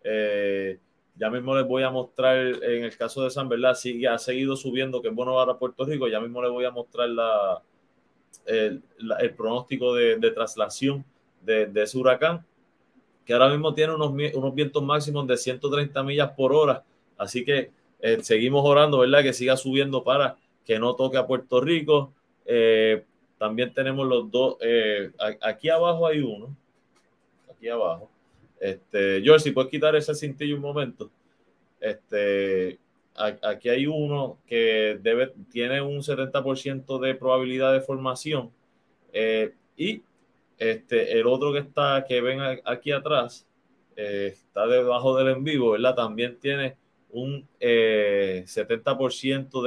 [0.03, 0.79] eh,
[1.15, 3.75] ya mismo les voy a mostrar, en el caso de Sam, ¿verdad?
[3.75, 6.71] Sigue, ha seguido subiendo, que es bueno para Puerto Rico, ya mismo les voy a
[6.71, 7.61] mostrar la,
[8.45, 8.83] el,
[9.35, 11.05] pronóstico de, traslación
[11.41, 12.45] de, ese huracán,
[13.25, 16.83] que ahora mismo tiene unos, unos vientos máximos de 130 millas por hora.
[17.17, 19.23] Así que eh, seguimos orando, ¿verdad?
[19.23, 22.13] Que siga subiendo para que no toque a Puerto Rico.
[22.45, 23.03] Eh,
[23.37, 26.55] también tenemos los dos, eh, aquí abajo hay uno,
[27.51, 28.09] aquí abajo.
[28.59, 31.09] Este, George, si puedes quitar ese cintillo un momento.
[31.79, 32.79] Este,
[33.15, 34.99] aquí hay uno que
[35.51, 38.51] tiene un 70% de probabilidad de formación
[39.11, 40.01] eh, y
[40.57, 43.47] este, el otro que está, que ven aquí atrás,
[43.95, 45.95] eh, está debajo del en vivo, ¿verdad?
[45.95, 46.77] También tiene
[47.11, 48.45] un 70% eh,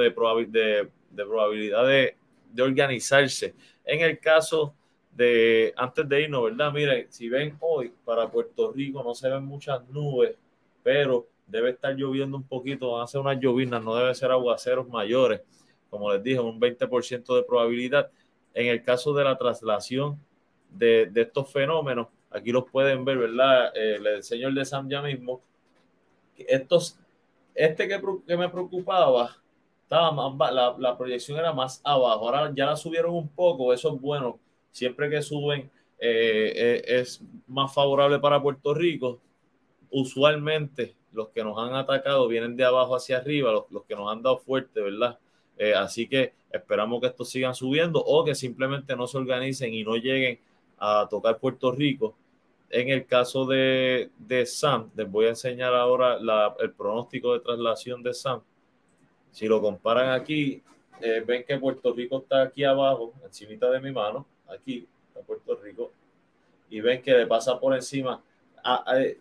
[0.02, 0.10] de,
[0.46, 2.16] de, de, probabilidad de,
[2.52, 3.54] de, organizarse.
[3.84, 4.74] En el caso
[5.12, 6.72] de, antes de irnos, ¿verdad?
[6.72, 10.36] Miren, si ven hoy para Puerto Rico no se ven muchas nubes,
[10.82, 15.42] pero debe estar lloviendo un poquito, ser unas llovinas, no debe ser aguaceros mayores,
[15.90, 18.10] como les dije, un 20% de probabilidad.
[18.54, 20.18] En el caso de la traslación
[20.70, 23.72] de, estos fenómenos, aquí los pueden ver, ¿verdad?
[23.76, 25.40] Eh, el señor de Sam ya mismo.
[26.36, 26.98] Estos,
[27.54, 29.36] este que, que me preocupaba,
[29.82, 33.94] estaba más, la, la, proyección era más abajo, ahora ya la subieron un poco, eso
[33.94, 34.38] es bueno,
[34.72, 39.20] siempre que suben eh, eh, es más favorable para Puerto Rico.
[39.90, 44.22] Usualmente los que nos han atacado vienen de abajo hacia arriba, los, que nos han
[44.22, 45.18] dado fuerte, ¿verdad?
[45.56, 49.82] Eh, así que esperamos que estos sigan subiendo o que simplemente no se organicen y
[49.82, 50.38] no lleguen
[50.78, 52.14] a tocar Puerto Rico.
[52.68, 56.18] En el caso de, de Sam, les voy a enseñar ahora
[56.60, 58.42] el pronóstico de traslación de Sam.
[59.30, 60.62] Si lo comparan aquí,
[61.00, 65.56] eh, ven que Puerto Rico está aquí abajo, encima de mi mano, aquí está Puerto
[65.56, 65.92] Rico,
[66.68, 68.22] y ven que le pasa por encima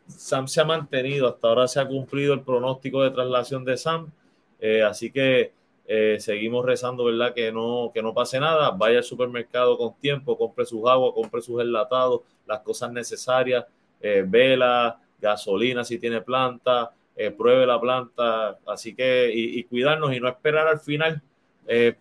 [0.08, 4.12] Sam se ha mantenido, hasta ahora se ha cumplido el pronóstico de traslación de Sam,
[4.60, 5.54] eh, así que
[5.88, 7.34] eh, seguimos rezando, ¿verdad?
[7.34, 11.42] Que no, que no pase nada, vaya al supermercado con tiempo, compre sus aguas, compre
[11.42, 13.66] sus enlatados, las cosas necesarias,
[14.02, 16.92] eh, vela, gasolina si tiene planta,
[17.38, 21.22] pruebe la planta, así que y, cuidarnos y no esperar al final,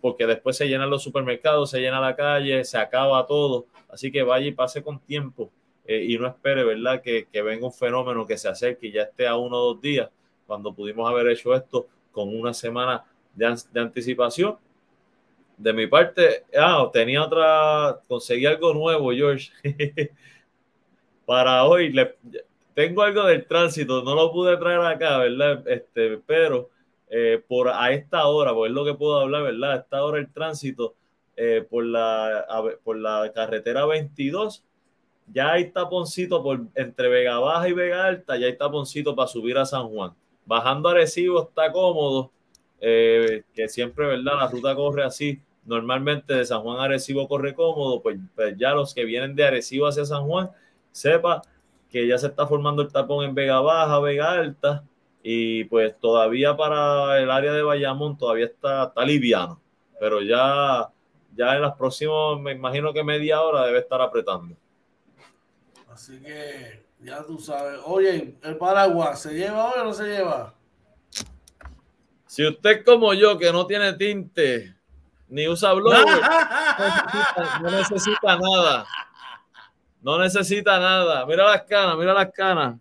[0.00, 4.24] porque después se llenan los supermercados, se llena la calle, se acaba todo, así que
[4.24, 5.50] vaya y pase con tiempo.
[5.86, 7.02] Eh, y no espere, ¿verdad?
[7.02, 9.80] Que, que, venga un fenómeno que se acerque y ya esté a uno o dos
[9.82, 10.08] días,
[10.46, 14.56] cuando pudimos haber hecho esto con una semana de, de anticipación.
[15.56, 19.50] De mi parte, ah, tenía otra, conseguí algo nuevo, George.
[21.24, 21.92] para hoy.
[21.92, 22.16] Le,
[22.74, 25.66] tengo algo del tránsito, no lo pude traer acá, ¿verdad?
[25.68, 26.70] Este, pero
[27.08, 29.72] eh, por a esta hora, pues es lo que puedo hablar, ¿verdad?
[29.72, 30.96] A esta hora el tránsito
[31.36, 32.44] eh, por, la,
[32.82, 34.64] por la carretera 22,
[35.26, 39.58] ya hay taponcito por, entre Vega Baja y Vega Alta, ya hay taponcito para subir
[39.58, 40.12] a San Juan.
[40.44, 42.30] Bajando Arecibo está cómodo,
[42.80, 44.34] eh, que siempre, ¿verdad?
[44.38, 45.40] La ruta corre así.
[45.64, 49.46] Normalmente de San Juan a Arecibo corre cómodo, pues, pues ya los que vienen de
[49.46, 50.50] Arecibo hacia San Juan,
[50.92, 51.42] sepa
[51.90, 54.84] que ya se está formando el tapón en Vega Baja, Vega Alta,
[55.22, 59.58] y pues todavía para el área de Bayamón todavía está, está liviano,
[59.98, 60.90] pero ya,
[61.34, 64.54] ya en las próximas, me imagino que media hora debe estar apretando.
[65.94, 67.78] Así que ya tú sabes.
[67.84, 70.52] Oye, el paraguas, ¿se lleva hoy o no se lleva?
[72.26, 74.74] Si usted como yo, que no tiene tinte,
[75.28, 75.92] ni usa blog,
[77.62, 78.86] no necesita nada.
[80.02, 81.24] No necesita nada.
[81.26, 82.76] Mira las canas, mira las canas.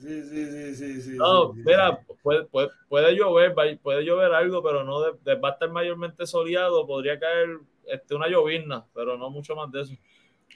[0.00, 5.48] Sí, sí, sí, sí, No, mira, puede, puede, llover, puede llover algo, pero no va
[5.48, 6.86] a estar mayormente soleado.
[6.86, 9.94] Podría caer este, una llovizna, pero no mucho más de eso.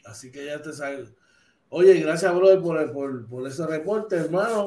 [0.04, 1.12] Así que ya te sabes.
[1.76, 4.66] Oye, gracias, brother, por, por, por, ese reporte, hermano.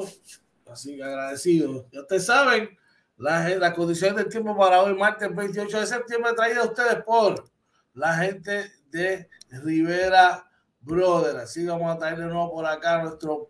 [0.70, 1.86] Así que agradecido.
[1.90, 2.68] Ya ustedes saben,
[3.16, 7.48] las la condiciones del tiempo para hoy, martes 28 de septiembre, traída a ustedes por
[7.94, 10.50] la gente de Rivera
[10.82, 11.38] brother.
[11.38, 13.48] Así vamos a traer de nuevo por acá nuestro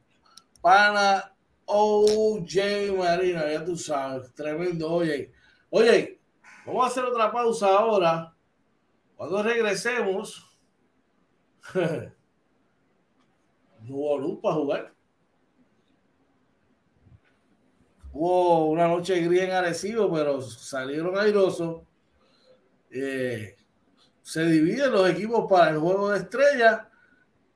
[0.61, 4.88] pana OJ Marina, ya tú sabes, tremendo.
[4.88, 5.33] Oye,
[5.71, 6.21] oye,
[6.64, 8.33] vamos a hacer otra pausa ahora.
[9.16, 10.49] Cuando regresemos,
[13.88, 14.94] no hubo luz para jugar.
[18.12, 21.83] Hubo una noche gris en Arecibo, pero salieron airosos.
[22.90, 23.57] Eh,
[24.22, 26.83] se dividen los equipos para el juego de estrellas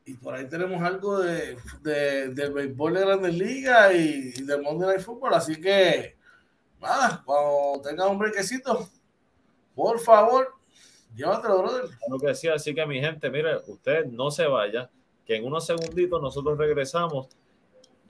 [0.04, 4.88] y por ahí tenemos algo de, de, del béisbol de Grandes Ligas y, del Monday
[4.88, 5.34] Night Football.
[5.34, 6.16] Así que,
[6.80, 8.88] nada, cuando tenga un brequecito,
[9.74, 10.54] por favor,
[11.14, 11.84] llévatelo, brother.
[12.08, 14.90] Lo que decía, así que mi gente, mire, usted no se vaya,
[15.26, 17.28] que en unos segunditos nosotros regresamos.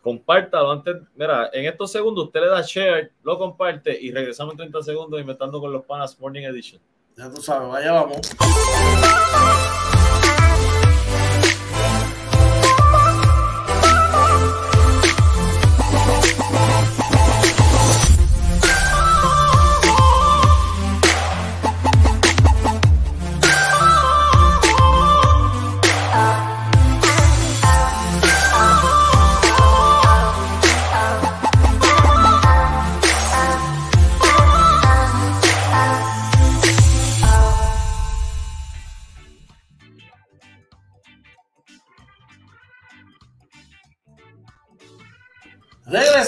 [0.01, 4.59] Compártalo antes, mira, en estos segundos usted le da share, lo comparte y regresamos en
[4.59, 6.81] 30 segundos inventando con los panas Morning Edition.
[7.17, 8.21] Ya tú sabes, vaya vamos.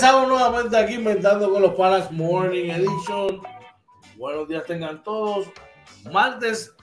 [0.05, 3.41] Regresamos nuevamente aquí inventando con los Palas Morning Edition.
[4.19, 5.47] Buenos días tengan todos.
[6.13, 6.75] Martes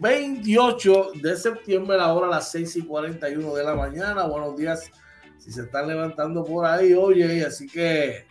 [0.00, 4.26] 28 de septiembre, la hora a las 6 y 41 de la mañana.
[4.26, 4.90] Buenos días
[5.38, 8.26] si se están levantando por ahí, oye, así que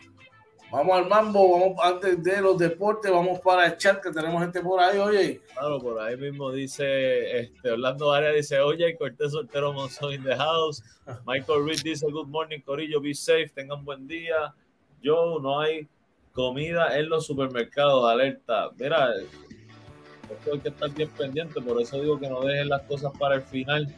[0.76, 4.60] Vamos al mambo, vamos antes de los deportes, vamos para el chat que tenemos gente
[4.60, 5.40] por ahí, oye.
[5.54, 10.36] Claro, por ahí mismo dice este, Orlando Arias dice, oye, Cortés Soltero Monzón in the
[10.36, 10.82] house.
[11.26, 14.54] Michael Reed dice, good morning, Corillo, be safe, tengan buen día.
[15.00, 15.88] Yo, no hay
[16.34, 18.68] comida en los supermercados, alerta.
[18.76, 23.12] Mira, esto hay que estar bien pendiente, por eso digo que no dejen las cosas
[23.18, 23.88] para el final.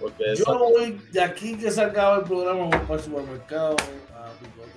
[0.00, 3.76] Porque Yo voy de aquí que se acaba el programa, voy para el supermercado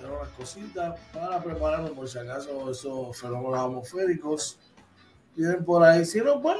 [0.02, 4.58] las cositas para prepararnos por si acaso esos fenómenos atmosféricos
[5.34, 6.04] vienen por ahí.
[6.04, 6.58] Si no, pues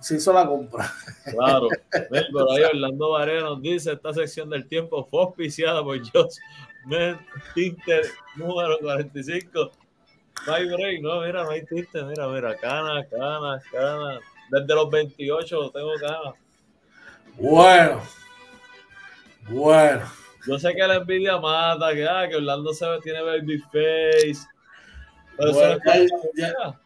[0.00, 0.90] se hizo la compra.
[1.30, 1.68] Claro.
[2.32, 6.36] Por ahí Orlando Varela nos dice, esta sección del tiempo fue auspiciada por Josh
[7.54, 9.70] Tinter número 45.
[10.46, 14.20] No hay break, no, mira, no hay tinte, mira, mira, canas, canas, canas.
[14.50, 16.34] Desde los 28 tengo canas.
[17.36, 18.02] Bueno,
[19.48, 20.19] bueno.
[20.46, 24.46] Yo sé que la envidia mata, que, ah, que Orlando se tiene baby face.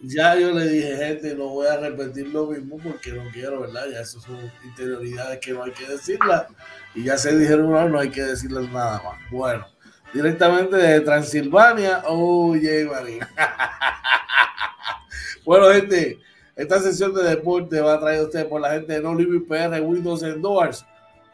[0.00, 3.86] ya, yo le dije, gente, no voy a repetir lo mismo porque no quiero, ¿verdad?
[3.92, 6.46] Ya eso son interioridades que no hay que decirlas.
[6.94, 9.18] Y ya se dijeron, no, no hay que decirles nada más.
[9.30, 9.66] Bueno,
[10.12, 13.28] directamente de Transilvania, oye, María.
[15.44, 16.18] bueno, gente,
[16.56, 19.46] esta sesión de deporte va a traer a ustedes por la gente de No Living
[19.46, 20.84] PR Windows Doors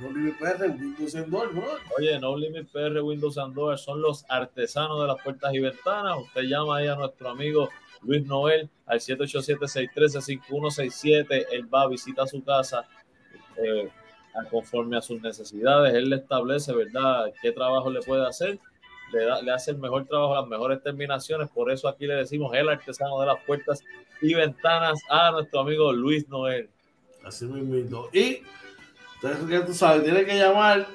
[0.00, 1.68] No Limit PR, Windows Endor, bro.
[1.98, 6.16] Oye, No Limit PR, Windows Endor son los artesanos de las puertas y ventanas.
[6.18, 7.68] Usted llama ahí a nuestro amigo
[8.02, 11.46] Luis Noel al 787-613-5167.
[11.50, 12.88] Él va a visitar su casa
[13.56, 13.90] eh,
[14.50, 15.94] conforme a sus necesidades.
[15.94, 18.58] Él le establece, ¿verdad?, qué trabajo le puede hacer.
[19.12, 21.48] Le, da, le hace el mejor trabajo, las mejores terminaciones.
[21.48, 23.82] Por eso aquí le decimos el artesano de las puertas
[24.20, 26.68] y ventanas a nuestro amigo Luis Noel.
[27.24, 28.08] Así mismo.
[28.12, 28.42] Y
[29.16, 30.86] entonces, ya tú sabes, tiene que llamar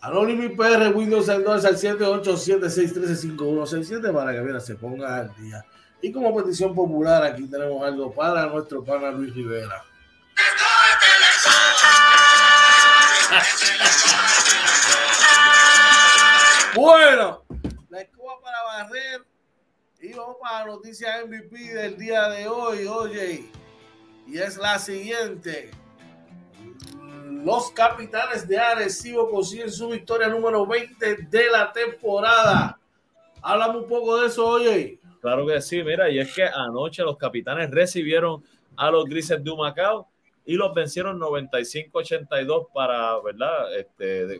[0.00, 5.62] a Limit PR Windows Endorse al 787-613-5167 para que mira, se ponga al día.
[6.00, 9.84] Y como petición popular, aquí tenemos algo para nuestro pana Luis Rivera.
[16.74, 17.44] Bueno,
[17.88, 19.22] la escoba para barrer
[20.00, 23.50] y vamos para la noticia MVP del día de hoy, oye,
[24.26, 25.70] y es la siguiente.
[27.44, 32.78] Los capitanes de Arecibo consiguen su victoria número 20 de la temporada.
[33.42, 34.98] Háblame un poco de eso, oye.
[35.20, 38.42] Claro que sí, mira, y es que anoche los capitanes recibieron
[38.76, 40.08] a los Grises de Humacao
[40.44, 43.74] y los vencieron 95-82 para, ¿verdad?
[43.76, 44.36] Este,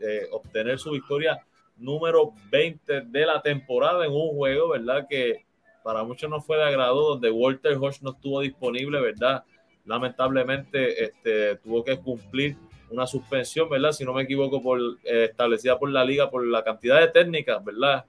[0.00, 1.42] eh, obtener su victoria
[1.78, 5.06] número 20 de la temporada en un juego, ¿verdad?
[5.08, 5.46] Que
[5.82, 9.44] para muchos no fue de agrado, donde Walter Hodge no estuvo disponible, ¿verdad?
[9.88, 12.56] lamentablemente este, tuvo que cumplir
[12.90, 13.92] una suspensión, ¿verdad?
[13.92, 17.64] Si no me equivoco, por, eh, establecida por la liga por la cantidad de técnicas,
[17.64, 18.04] ¿verdad?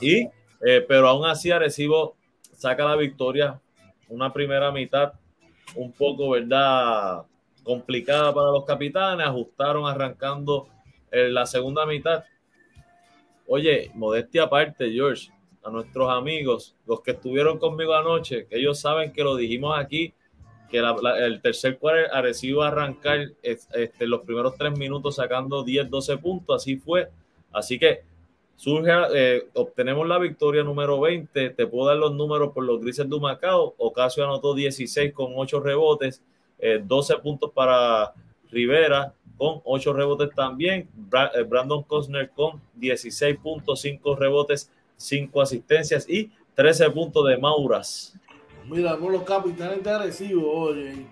[0.00, 0.28] Y,
[0.64, 2.16] eh, pero aún así Arecibo
[2.52, 3.60] saca la victoria,
[4.08, 5.12] una primera mitad
[5.74, 7.22] un poco, ¿verdad?
[7.62, 10.68] Complicada para los capitanes, ajustaron arrancando
[11.10, 12.24] en la segunda mitad.
[13.48, 15.30] Oye, modestia aparte, George,
[15.62, 20.14] a nuestros amigos, los que estuvieron conmigo anoche, que ellos saben que lo dijimos aquí,
[20.68, 26.56] que el tercer cuarto Arecibo arrancar este, los primeros tres minutos sacando 10, 12 puntos,
[26.56, 27.08] así fue.
[27.52, 28.02] Así que
[28.56, 31.50] surge, eh, obtenemos la victoria número 20.
[31.50, 33.74] Te puedo dar los números por los grises de Macao.
[33.78, 36.22] Ocasio anotó 16 con 8 rebotes,
[36.82, 38.12] 12 eh, puntos para
[38.50, 40.88] Rivera con 8 rebotes también.
[41.34, 48.14] Eh, Brandon Cosner con 16.5 rebotes, 5 asistencias y 13 puntos de Mauras.
[48.68, 51.06] Mira, por los capitanes de Arecibo, oye.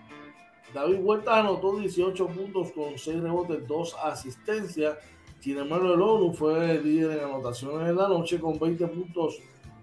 [0.72, 4.98] David Huerta anotó 18 puntos con 6 rebotes, 2 asistencias.
[5.38, 9.38] Sin embargo, el ONU fue líder en anotaciones en la noche con 20 puntos,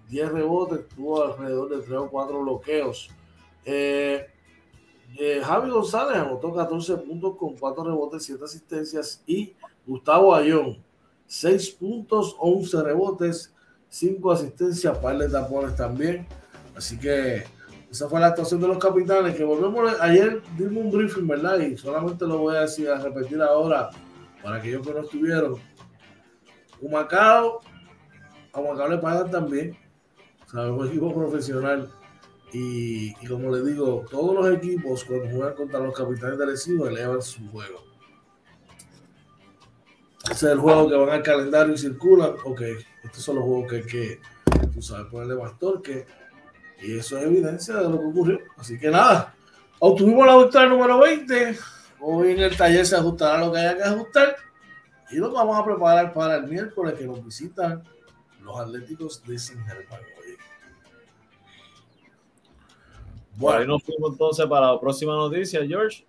[0.08, 3.08] 10 rebotes, tuvo alrededor de 3 o 4 bloqueos.
[3.64, 4.26] Eh,
[5.18, 9.22] eh, Javi González anotó 14 puntos con 4 rebotes, 7 asistencias.
[9.26, 9.54] Y
[9.86, 10.82] Gustavo Ayón,
[11.26, 13.54] 6 puntos, 11 rebotes,
[13.88, 16.26] 5 asistencias, par de tapones también.
[16.74, 17.44] Así que
[17.90, 21.58] esa fue la actuación de los capitanes, que volvemos, ayer dimos un briefing, ¿verdad?
[21.58, 23.90] Y solamente lo voy a decir, a repetir ahora,
[24.42, 25.56] para aquellos que no estuvieron.
[26.80, 27.60] Humacao,
[28.52, 29.76] a Humacao le pagan también,
[30.46, 30.70] ¿sabes?
[30.70, 31.90] Un equipo profesional.
[32.52, 37.22] Y, como le digo, todos los equipos cuando juegan contra los capitanes de Recibo elevan
[37.22, 37.82] su juego.
[40.24, 42.34] Ese es el juego que van al calendario y circulan.
[42.44, 42.60] Ok,
[43.02, 44.20] estos son los juegos que hay que,
[44.72, 46.06] tú sabes, ponerle más torque
[46.82, 48.38] y eso es evidencia de lo que ocurrió.
[48.56, 49.34] Así que nada,
[49.78, 51.58] obtuvimos la victoria número 20.
[52.00, 54.36] Hoy en el taller se ajustará lo que haya que ajustar.
[55.10, 57.82] Y nos vamos a preparar para el miércoles que nos visitan
[58.40, 60.00] los Atléticos de San Germán.
[63.48, 66.04] Ahí nos fuimos entonces para la próxima noticia, George.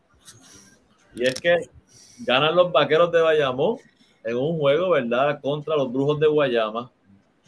[1.15, 1.69] Y es que
[2.19, 3.77] ganan los vaqueros de Bayamón
[4.23, 5.39] en un juego, ¿verdad?
[5.41, 6.91] Contra los brujos de Guayama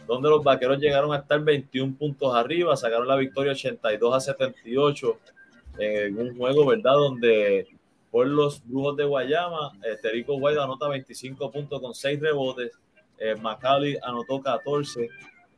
[0.08, 5.20] donde los vaqueros llegaron a estar 21 puntos arriba, sacaron la victoria 82 a 78
[5.80, 6.94] en un juego, ¿verdad?
[6.94, 7.68] Donde
[8.12, 12.72] por los brujos de Guayama, Terico Guayda anota 25 puntos con 6 rebotes,
[13.18, 15.10] eh, Macaulay anotó 14,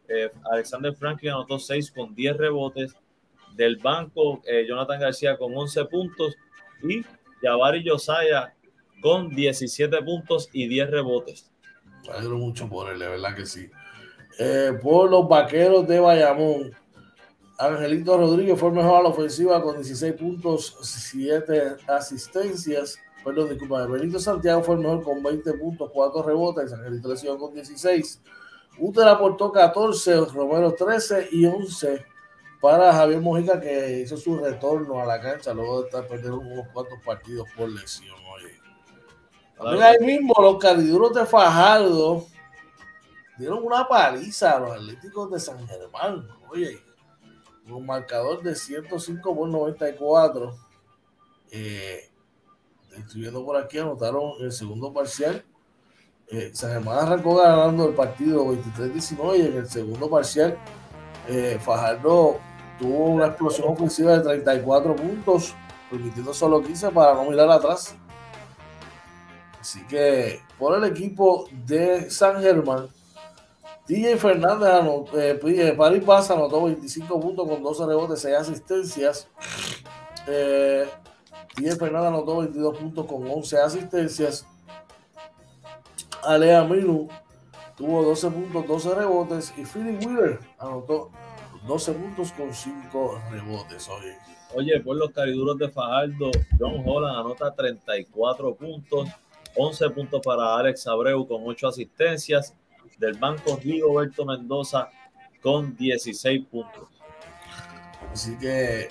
[0.08, 2.96] eh, Alexander Franklin anotó 6 con 10 rebotes,
[3.58, 6.36] del banco eh, Jonathan García con 11 puntos
[6.84, 7.02] y
[7.42, 8.54] Javari Josiah
[9.02, 11.52] con 17 puntos y 10 rebotes.
[12.08, 13.70] Me mucho por él, de verdad que sí.
[14.40, 16.72] Eh, por los vaqueros de Bayamón.
[17.60, 23.00] Angelito Rodríguez fue mejor a la ofensiva con 16 puntos, 7 asistencias.
[23.26, 23.86] Perdón, disculpa.
[23.88, 26.72] Benito Santiago fue el mejor con 20 puntos, 4 rebotes.
[26.72, 28.22] Angelito le con 16.
[28.80, 32.06] Uter aportó 14, Romero 13 y 11
[32.62, 36.68] para Javier Mojica que hizo su retorno a la cancha luego de estar perdiendo unos
[36.70, 38.16] cuantos partidos por lesión.
[39.60, 39.84] Oye.
[39.84, 42.26] ahí mismo los cariduros de Fajardo
[43.38, 46.28] dieron una paliza a los Atléticos de San Germán.
[46.50, 46.80] Oye,
[47.70, 50.56] un marcador de 105 por 94.
[51.52, 52.10] Eh,
[52.98, 55.46] estoy viendo por aquí, anotaron el segundo parcial.
[56.30, 60.58] Eh, San Germán arrancó ganando el partido 23-19 y en el segundo parcial
[61.30, 62.40] eh, Fajardo
[62.80, 65.56] tuvo una explosión ofensiva de 34 puntos,
[65.90, 67.96] permitiendo solo 15 para no mirar atrás.
[69.60, 72.88] Así que por el equipo de San Germán,
[73.88, 79.28] DJ Fernández anotó, eh, Paris Paz anotó 25 puntos con 12 rebotes, 6 asistencias.
[80.28, 80.88] Eh,
[81.56, 84.46] DJ Fernández anotó 22 puntos con 11 asistencias.
[86.22, 87.08] Alea Minu
[87.78, 89.54] tuvo 12 puntos, 12 rebotes.
[89.58, 91.12] Y Philip Wheeler anotó
[91.68, 93.88] 12 puntos con 5 rebotes.
[93.90, 94.18] Oye,
[94.56, 99.10] Oye por los cariduros de Fajardo, John Holland anota 34 puntos,
[99.56, 102.54] 11 puntos para Alex Abreu con 8 asistencias
[102.98, 104.90] del banco Rigoberto Mendoza
[105.42, 106.88] con 16 puntos.
[108.14, 108.90] Así que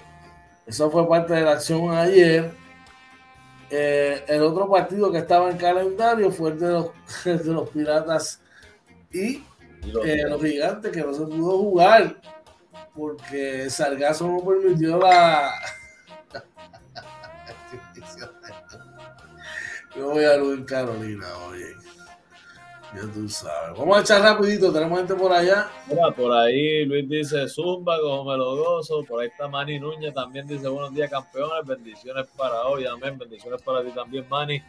[0.66, 2.52] eso fue parte de la acción ayer.
[3.70, 6.90] Eh, el otro partido que estaba en calendario fue el de los,
[7.24, 8.40] el de los Piratas
[9.10, 9.42] y,
[9.82, 12.16] Y los- eh, los Gigantes, que no se pudo jugar
[12.96, 15.52] porque Sargazo no permitió la.
[19.96, 21.74] Yo voy a Luis Carolina, oye.
[22.94, 23.78] Ya tú sabes.
[23.78, 25.68] Vamos a echar rapidito, tenemos gente por allá.
[25.86, 29.04] Mira, por ahí Luis dice Zumba, como me lo gozo.
[29.04, 33.60] Por ahí está Manny Núñez también dice buenos días campeones, bendiciones para hoy, amén, bendiciones
[33.62, 34.62] para ti también, Manny.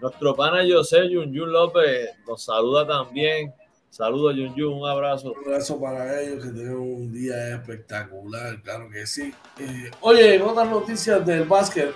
[0.00, 3.54] Nuestro pana José Yun Yun López nos saluda también.
[3.90, 5.32] Saludos Yun Yun, un abrazo.
[5.32, 9.34] Un abrazo para ellos, que tengan un día espectacular, claro que sí.
[9.58, 11.92] Eh, oye, en otras noticias del básquet,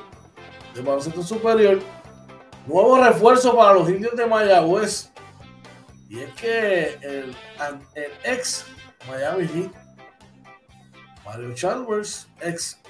[0.74, 1.78] del baloncesto superior,
[2.66, 5.12] nuevo refuerzo para los indios de Mayagüez.
[6.08, 7.34] Y es que el,
[7.94, 8.66] el ex
[9.08, 9.72] Miami Heat,
[11.24, 12.80] Mario Chalmers, ex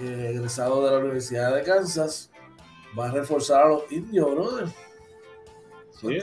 [0.00, 2.30] eh, egresado de la Universidad de Kansas,
[2.98, 4.68] va a reforzar a los indios, brother.
[6.00, 6.18] Sí,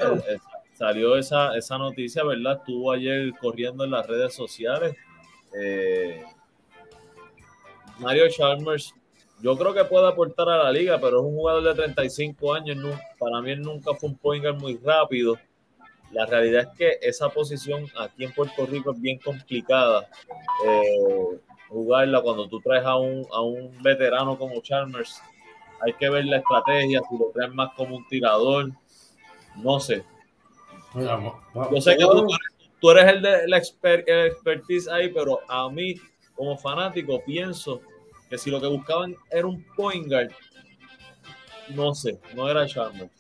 [0.83, 2.57] salió esa, esa noticia, ¿verdad?
[2.59, 4.93] Estuvo ayer corriendo en las redes sociales.
[5.57, 6.21] Eh,
[7.99, 8.93] Mario Chalmers,
[9.41, 12.77] yo creo que puede aportar a la liga, pero es un jugador de 35 años.
[13.17, 15.37] para mí nunca fue un point guard muy rápido.
[16.11, 20.09] La realidad es que esa posición aquí en Puerto Rico es bien complicada.
[20.65, 25.21] eh, jugarla cuando tú traes a un, a un veterano como Chalmers,
[25.79, 28.69] hay que ver la estrategia, si lo traes más como un tirador,
[29.55, 30.03] no sé.
[31.71, 32.27] Yo sé que tú,
[32.79, 35.95] tú eres el de la exper- el expertise ahí, pero a mí,
[36.35, 37.81] como fanático, pienso
[38.29, 40.31] que si lo que buscaban era un point guard,
[41.75, 43.11] no sé, no era Chalmers.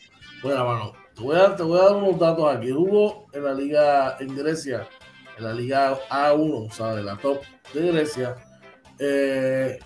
[0.41, 2.71] Bueno, mano, te voy, a, te voy a dar unos datos aquí.
[2.71, 4.87] Hubo en la liga en Grecia,
[5.37, 7.05] en la liga A1, ¿sabes?
[7.05, 7.41] La top
[7.73, 8.35] de Grecia.
[8.99, 9.79] eh,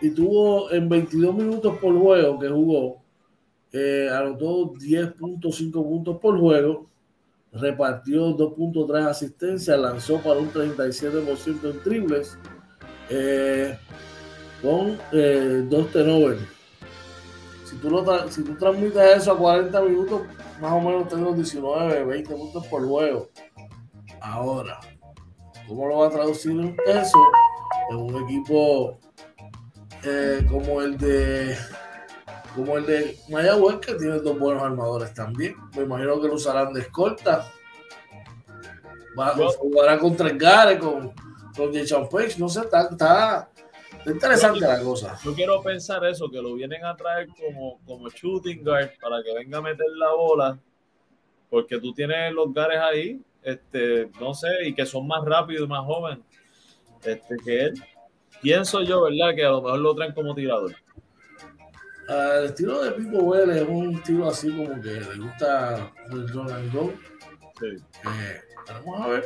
[0.00, 3.02] y tuvo en 22 minutos por juego que jugó,
[3.72, 6.86] eh, anotó 10.5 puntos por juego,
[7.60, 12.38] repartió 2.3 asistencias, lanzó para un 37% en triples,
[13.08, 13.78] eh,
[14.62, 16.40] con eh, dos turnovers.
[17.64, 20.22] Si tú, si tú transmites eso a 40 minutos,
[20.60, 23.28] más o menos tenemos 19, 20 puntos por juego.
[24.20, 24.80] Ahora,
[25.68, 27.18] ¿cómo lo va a traducir eso?
[27.90, 28.98] En un equipo
[30.04, 31.56] eh, como el de
[32.56, 35.54] como el de Mayagüez, que tiene dos buenos armadores también.
[35.76, 37.46] Me imagino que lo usarán de escolta.
[39.18, 41.12] Va, jugará contra el Gare, con,
[41.54, 42.38] con Jason Page.
[42.38, 43.50] No sé, está, está,
[43.98, 45.18] está interesante la cosa.
[45.22, 49.34] Yo quiero pensar eso, que lo vienen a traer como, como shooting guard para que
[49.34, 50.58] venga a meter la bola,
[51.50, 55.68] porque tú tienes los gares ahí, este, no sé, y que son más rápidos y
[55.68, 56.24] más jóvenes
[57.04, 57.74] este, que él.
[58.40, 59.34] Pienso yo, ¿verdad?
[59.34, 60.74] Que a lo mejor lo traen como tirador.
[62.08, 66.52] El estilo de Pipo Vélez es un estilo así como que le gusta el run
[66.52, 66.94] and roll.
[67.60, 67.66] Sí.
[67.66, 69.24] Eh, vamos a ver,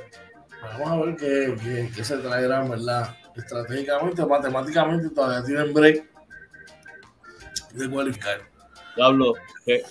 [0.63, 3.15] vamos a ver qué, qué- qué se traerá, ¿verdad?
[3.37, 6.05] Estratégicamente, matemáticamente todavía tienen break
[7.75, 8.41] de cualificar.
[8.97, 9.35] Diablo,
[9.67, 9.83] que,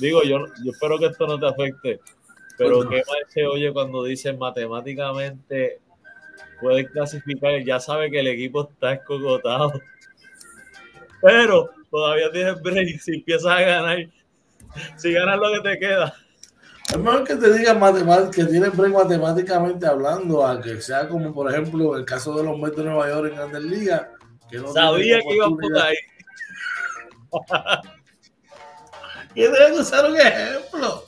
[0.00, 2.00] digo, yo, yo espero que esto no te afecte,
[2.58, 2.96] pero Cuéntame.
[2.96, 5.80] qué mal se oye cuando dicen matemáticamente
[6.60, 9.72] pueden clasificar, ya sabe que el equipo está escogotado.
[11.22, 13.98] Pero todavía tienes break si empiezas a ganar.
[14.96, 16.14] Si ganas lo que te queda.
[16.90, 21.32] Es mejor que te digan matemáticas, que tienen break matemáticamente hablando, a que sea como,
[21.32, 24.06] por ejemplo, el caso de los Mets de Nueva York en Grandes Ligas.
[24.50, 25.96] Que no Sabía que iban por ahí.
[29.34, 31.04] Y deben usar un ejemplo.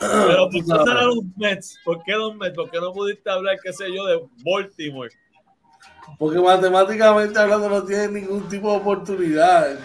[0.00, 1.78] Pero ¿por qué los Mets?
[1.84, 2.54] ¿Por qué los Mets?
[2.54, 5.10] ¿Por qué no pudiste hablar, qué sé yo, de Baltimore?
[6.18, 9.78] Porque matemáticamente hablando no tienen ningún tipo de oportunidad.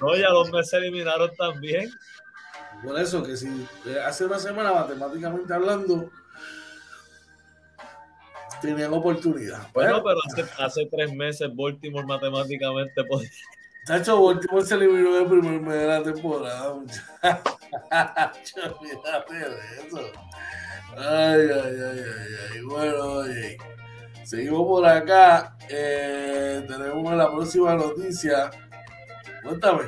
[0.00, 1.90] no, ya los meses se eliminaron también.
[2.82, 3.66] Por eso que si
[4.04, 6.10] hace una semana, matemáticamente hablando,
[8.60, 9.68] tenían oportunidad.
[9.72, 10.18] Bueno, pero
[10.58, 13.30] hace, tres meses Baltimore matemáticamente podía.
[13.86, 16.74] Tacho, Baltimore se eliminó en el primer mes de la temporada.
[16.74, 17.02] Muchacho,
[19.30, 20.00] de eso.
[20.96, 22.00] Ay, ay, ay, ay,
[22.52, 22.60] ay.
[22.62, 23.56] Bueno, oye.
[24.28, 25.56] Seguimos por acá.
[25.70, 28.50] Eh, tenemos la próxima noticia.
[29.42, 29.84] Cuéntame.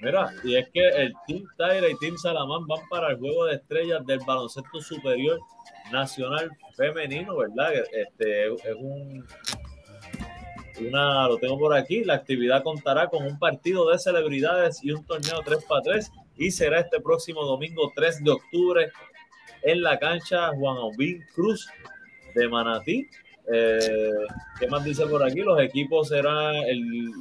[0.00, 3.56] Mira, y es que el Team Tyra y Team Salamán van para el juego de
[3.56, 5.40] estrellas del baloncesto superior
[5.90, 7.72] nacional femenino, ¿verdad?
[7.92, 9.26] Este es un
[10.80, 15.04] una, lo tengo por aquí, la actividad contará con un partido de celebridades y un
[15.04, 18.92] torneo 3 para 3 y será este próximo domingo 3 de octubre
[19.62, 21.68] en la cancha Juan Aubín Cruz
[22.34, 23.08] de Manatí.
[23.50, 24.10] Eh,
[24.58, 25.40] ¿Qué más dice por aquí?
[25.40, 26.54] Los equipos serán,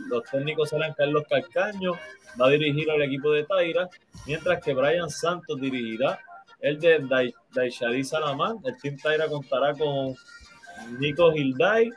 [0.10, 1.94] los técnicos serán Carlos Calcaño,
[2.40, 3.90] va a dirigir al equipo de Taira,
[4.28, 6.20] mientras que Brian Santos dirigirá
[6.60, 8.58] el de Daishadi Salamán.
[8.64, 10.16] El Team Taira contará con
[11.00, 11.90] Nico Hilday,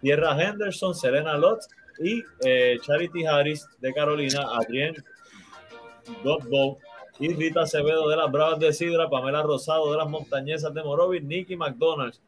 [0.00, 1.68] Tierra Henderson, Serena Lotz
[1.98, 4.94] y eh, Charity Harris de Carolina, Adrien
[6.24, 6.78] Godbow
[7.18, 11.22] y Rita Acevedo de las Bravas de Sidra, Pamela Rosado de las Montañesas de Morovis,
[11.22, 12.20] Nicky McDonald's,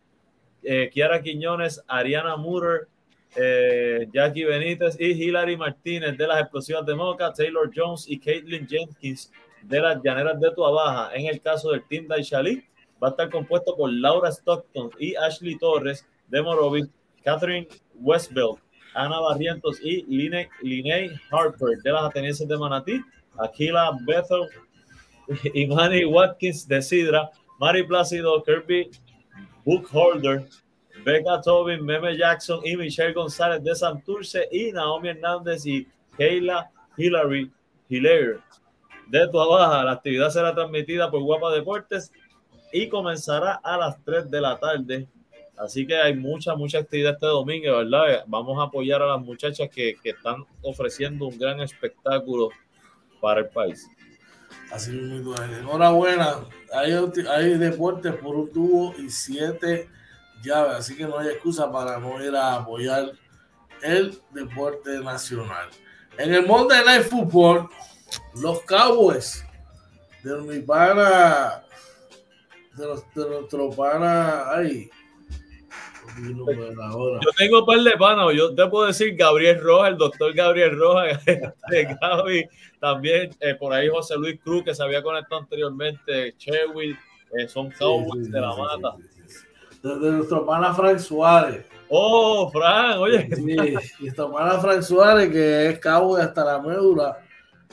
[0.64, 2.88] eh, Kiara Quiñones, Ariana Mutter,
[3.36, 8.66] eh, Jackie Benítez y Hilary Martínez de las Explosivas de Moca, Taylor Jones y Caitlin
[8.66, 11.14] Jenkins de las Llaneras de Tuabaja.
[11.14, 12.64] En el caso del Team Daishali,
[13.02, 16.86] va a estar compuesto por Laura Stockton y Ashley Torres de Morovis,
[17.24, 18.58] Catherine Westbelt,
[18.94, 23.00] Ana Barrientos y Linnea Harper de las Atenienses de Manatí,
[23.38, 24.48] Aquila Bethel
[25.54, 28.90] y Manny Watkins de Sidra, Mari Plácido, Kirby
[29.64, 30.46] Bookholder,
[31.04, 35.86] Becca Tobin, Meme Jackson y Michelle González de Santurce y Naomi Hernández y
[36.16, 37.50] Kayla Hillary
[37.88, 38.38] Hilaire
[39.08, 39.84] de Tuabaja.
[39.84, 42.12] La actividad será transmitida por Guapa Deportes
[42.72, 45.08] y comenzará a las 3 de la tarde.
[45.56, 48.24] Así que hay mucha, mucha actividad este domingo, ¿verdad?
[48.26, 52.50] Vamos a apoyar a las muchachas que, que están ofreciendo un gran espectáculo
[53.20, 53.88] para el país.
[54.74, 56.40] Así mismo, enhorabuena.
[56.72, 56.92] Hay,
[57.30, 59.88] hay deportes por un tubo y siete
[60.42, 63.12] llaves, así que no hay excusa para no ir a apoyar
[63.82, 65.68] el deporte nacional.
[66.18, 67.68] En el Monday Night Football,
[68.34, 69.44] los Cowboys
[70.24, 71.62] de mi pana,
[72.76, 74.50] de, nuestro pana,
[76.16, 80.78] yo tengo un par de panas, yo te puedo decir Gabriel Rojas, el doctor Gabriel
[80.78, 82.48] Rojas, de Gaby,
[82.80, 86.96] también eh, por ahí José Luis Cruz, que se había conectado anteriormente, Chewil,
[87.36, 88.96] eh, son Cowboys de la mata.
[89.82, 91.66] De, nuestro pana Frank Suárez.
[91.88, 93.28] Oh, Frank, oye.
[93.34, 93.56] Sí,
[94.00, 97.18] nuestro pana Frank Suárez, que es Cowboy hasta la médula.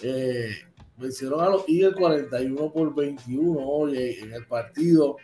[0.01, 0.51] Eh,
[0.97, 5.17] vencieron a los Eagles 41 por 21, oye, en el partido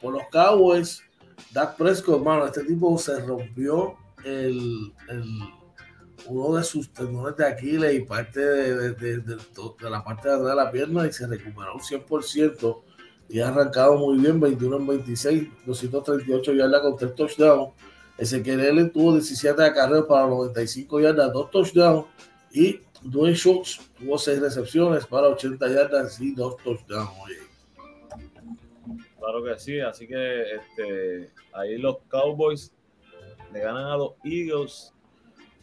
[0.00, 1.04] por los Cowboys
[1.52, 4.92] Dak Prescott, hermano, este tipo se rompió el,
[6.26, 9.26] uno de sus tendones de Aquiles y parte de,
[9.80, 12.82] la parte de atrás de la pierna y se recuperó un 100%
[13.28, 17.72] y ha arrancado muy bien, 21 en 26, 238 yardas con 3 touchdowns.
[18.18, 22.06] Ezequiel tuvo 17 acarreos para 95 yardas, 2 touchdowns
[22.52, 27.51] y Dwayne Schultz tuvo 6 recepciones para 80 yardas y 2 touchdowns.
[29.22, 32.72] Claro que sí, así que este, ahí los Cowboys
[33.52, 34.92] le ganan a los Eagles.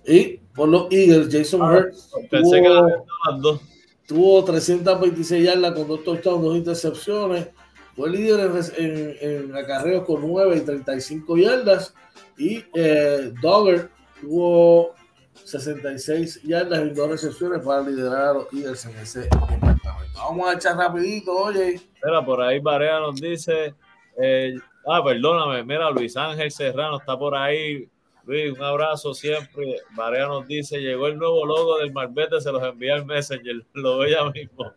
[0.05, 3.59] Y por los Eagles, Jason ah, Hurts tuvo,
[4.07, 7.49] tuvo 326 yardas con dos touchdowns, dos intercepciones.
[7.97, 11.93] Fue líder en, en, acarreos con 9 y 35 yardas.
[12.37, 13.89] Y eh, Dogger
[14.21, 14.95] tuvo
[15.43, 19.68] 66 yardas y dos recepciones para liderar a los Eagles en ese departamento.
[20.19, 21.79] Vamos a echar rapidito, oye.
[22.03, 23.73] Mira, por ahí Barea nos dice,
[24.21, 24.55] eh,
[24.85, 27.89] ah, perdóname, mira, Luis Ángel Serrano está por ahí.
[28.25, 29.77] Luis, un abrazo siempre.
[29.95, 33.99] Barea nos dice, llegó el nuevo logo del Marbete, se los envía el Messenger, lo
[33.99, 34.71] veo ya mismo.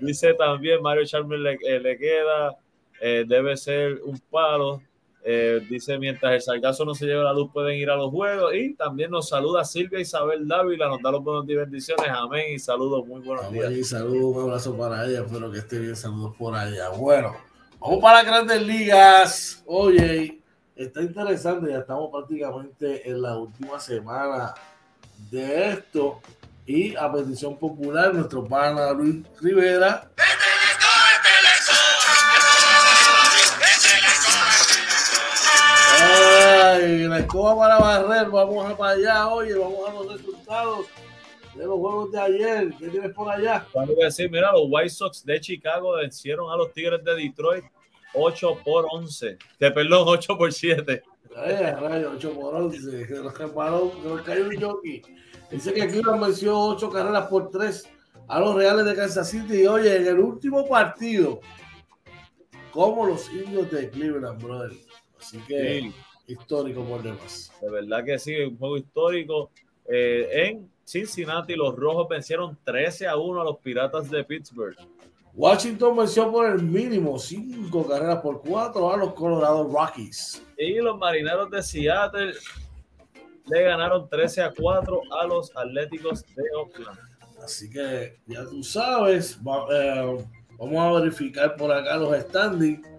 [0.00, 2.56] Dice también, Mario Charmer le, eh, le queda,
[3.00, 4.82] eh, debe ser un palo.
[5.28, 8.54] Eh, dice, mientras el sargazo no se lleve la luz, pueden ir a los juegos.
[8.54, 12.06] Y también nos saluda Silvia Isabel Dávila, nos da los buenos días y bendiciones.
[12.08, 13.72] Amén y saludos, muy buenos días.
[13.72, 16.90] Y saludos, un abrazo para ella, espero que esté bien, saludos por allá.
[16.90, 17.34] Bueno,
[17.80, 19.64] vamos para las grandes ligas.
[19.66, 20.40] Oye,
[20.76, 24.54] está interesante, ya estamos prácticamente en la última semana
[25.28, 26.20] de esto.
[26.66, 30.08] Y a petición popular, nuestro pana Luis Rivera.
[30.16, 30.55] en
[37.36, 40.86] escoba para barrer, vamos a para allá, oye, vamos a los resultados
[41.54, 42.74] de los juegos de ayer.
[42.78, 43.66] ¿Qué tienes por allá?
[43.72, 47.64] Cuando decir, mira, los White Sox de Chicago vencieron a los Tigres de Detroit
[48.14, 49.36] 8 por 11.
[49.58, 51.02] Te perdón, 8 por 7.
[51.36, 53.06] Ay, rayo, 8 por 11.
[53.06, 55.02] Que nos, paró, que nos cayó un jockey.
[55.50, 57.86] Dice que aquí venció 8 carreras por 3
[58.28, 59.62] a los Reales de Kansas City.
[59.62, 61.40] Y oye, en el último partido,
[62.70, 64.72] como los indios de Cleveland, brother.
[65.18, 65.94] Así que sí.
[66.26, 67.52] Histórico por demás.
[67.60, 69.50] De verdad que sí, un juego histórico.
[69.88, 74.76] Eh, en Cincinnati, los rojos vencieron 13 a 1 a los Piratas de Pittsburgh.
[75.34, 80.42] Washington venció por el mínimo 5 carreras por 4 a los Colorado Rockies.
[80.56, 82.32] Y los marineros de Seattle
[83.46, 86.98] le ganaron 13 a 4 a los Atléticos de Oakland.
[87.44, 90.26] Así que ya tú sabes, va, eh,
[90.58, 92.95] vamos a verificar por acá los standings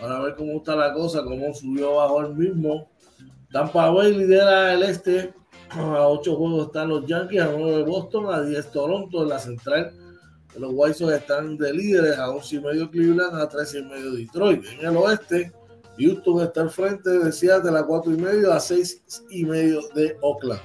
[0.00, 2.90] para ver cómo está la cosa, cómo subió bajo el mismo.
[3.52, 5.34] Tampa Bay lidera el este,
[5.70, 9.92] a 8 juegos están los Yankees, a 9 Boston, a 10 Toronto en la central.
[10.56, 14.12] Los White Sox están de líderes a 11 y medio Cleveland, a 13 y medio
[14.12, 14.64] Detroit.
[14.80, 15.52] En el oeste,
[15.98, 20.16] Houston está al frente de Seattle a 4 y medio, a 6 y medio de
[20.22, 20.60] Oakland.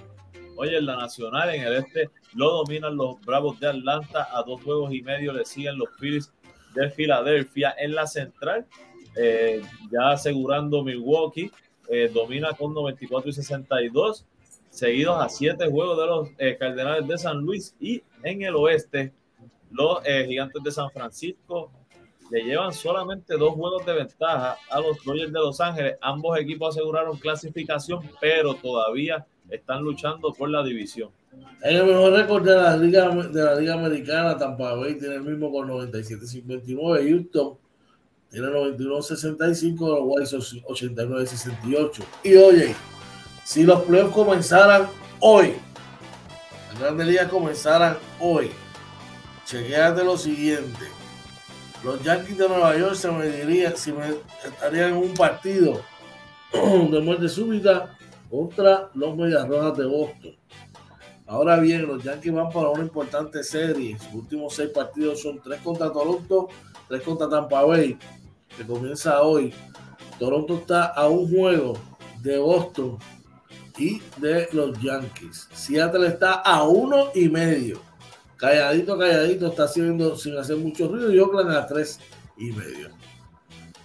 [0.58, 4.64] Oye, en la nacional, en el este, lo dominan los Bravos de Atlanta, a dos
[4.64, 6.32] juegos y medio le siguen los Phillies
[6.74, 7.76] de Filadelfia.
[7.78, 8.66] En la central,
[9.16, 9.62] eh,
[9.92, 11.52] ya asegurando Milwaukee,
[11.90, 14.26] eh, domina con 94 y 62,
[14.70, 17.76] seguidos a 7 juegos de los eh, Cardenales de San Luis.
[17.80, 19.14] Y en el oeste,
[19.72, 21.72] los Gigantes de San Francisco
[22.32, 25.98] le llevan solamente dos juegos de ventaja a los Dodgers de Los Ángeles.
[26.02, 31.10] Ambos equipos aseguraron clasificación, pero todavía están luchando por la división.
[31.62, 35.52] En el mejor récord de la Liga, de la Liga Americana, Tampa tiene el mismo
[35.52, 37.10] con 97-59.
[37.10, 37.58] Houston
[38.36, 42.04] tiene 91-65, los White Sox 89-68.
[42.24, 42.76] Y oye,
[43.46, 44.90] si los playoffs comenzaran
[45.22, 45.54] hoy,
[46.68, 48.52] las grandes ligas comenzaran hoy,
[49.46, 50.86] chequeate lo siguiente.
[51.82, 55.80] Los Yankees de Nueva York se me dirían, si me estarían en un partido
[56.52, 57.98] de muerte súbita
[58.30, 60.36] contra los Medias Rojas de Boston.
[61.26, 63.98] Ahora bien, los Yankees van para una importante serie.
[63.98, 66.50] Sus últimos seis partidos son tres contra Toronto,
[66.90, 67.98] tres contra Tampa Bay,
[68.58, 69.54] que comienza hoy.
[70.20, 71.74] Toronto está a un juego
[72.22, 72.98] de Boston
[73.78, 75.50] y de los Yankees.
[75.54, 77.82] Seattle está a uno y medio.
[78.38, 82.00] Calladito, calladito, está haciendo sin hacer mucho ruido y Oakland a tres
[82.38, 82.90] y medio.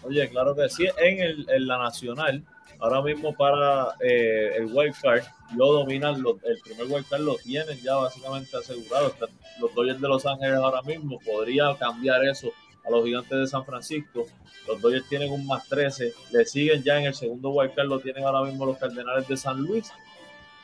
[0.02, 2.44] Oye, claro que sí, en, el, en la nacional,
[2.78, 5.22] ahora mismo para eh, el wild card,
[5.56, 9.14] lo dominan, el primer wild card lo tienen ya básicamente asegurado.
[9.60, 12.50] Los Dodgers de Los Ángeles ahora mismo podría cambiar eso
[12.84, 14.26] a los gigantes de San Francisco.
[14.66, 18.00] Los Dodgers tienen un más 13, le siguen ya en el segundo wild card, lo
[18.00, 19.90] tienen ahora mismo los Cardenales de San Luis.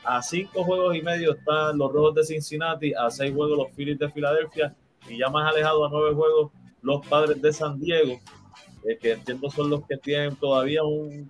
[0.03, 3.99] A cinco juegos y medio están los Rojos de Cincinnati, a seis juegos los Phillies
[3.99, 4.73] de Filadelfia
[5.09, 6.51] y ya más alejado a nueve juegos
[6.81, 8.19] los Padres de San Diego,
[8.85, 11.29] eh, que entiendo son los que tienen todavía un,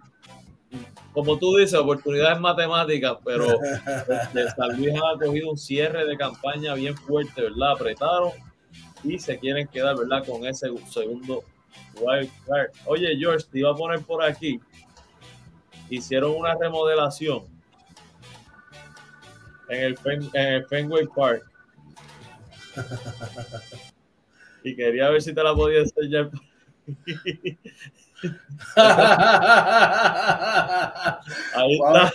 [1.14, 3.46] como tú dices, oportunidades matemáticas, pero
[4.08, 7.72] este, San Luis ha cogido un cierre de campaña bien fuerte, ¿verdad?
[7.72, 8.32] Apretaron
[9.08, 10.26] y se quieren quedar, ¿verdad?
[10.26, 11.44] Con ese segundo
[12.00, 12.72] wild card.
[12.86, 14.60] Oye, George, te iba a poner por aquí.
[15.90, 17.46] Hicieron una remodelación
[19.70, 21.44] en el, Fen, en el Fenway Park.
[24.64, 26.30] y quería ver si te la podía enseñar.
[31.56, 32.12] Ahí está.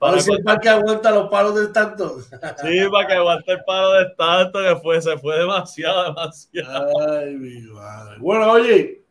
[0.00, 2.18] A ver si el parque aguanta los palos del tanto.
[2.62, 7.10] Sí, para que aguante el palo del tanto, que fue, se fue demasiado, demasiado.
[7.10, 8.18] Ay, mi madre.
[8.20, 9.02] Bueno, oye,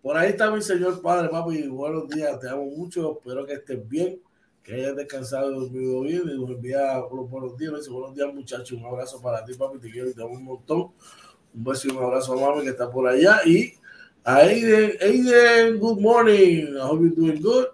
[0.00, 1.66] por ahí está mi señor padre, papi.
[1.66, 3.18] Buenos días, te amo mucho.
[3.18, 4.20] Espero que estés bien,
[4.62, 6.22] que hayas descansado y dormido bien.
[6.26, 7.74] Y nos envía los buenos días.
[7.76, 8.72] Dice, buenos días, muchachos.
[8.72, 9.78] Un abrazo para ti, papi.
[9.78, 10.90] Te quiero y te amo un montón.
[11.54, 13.40] Un beso y un abrazo a mami que está por allá.
[13.44, 13.74] Y
[14.24, 16.76] a Aiden, Aiden, good morning.
[16.76, 17.73] I hope you're doing good.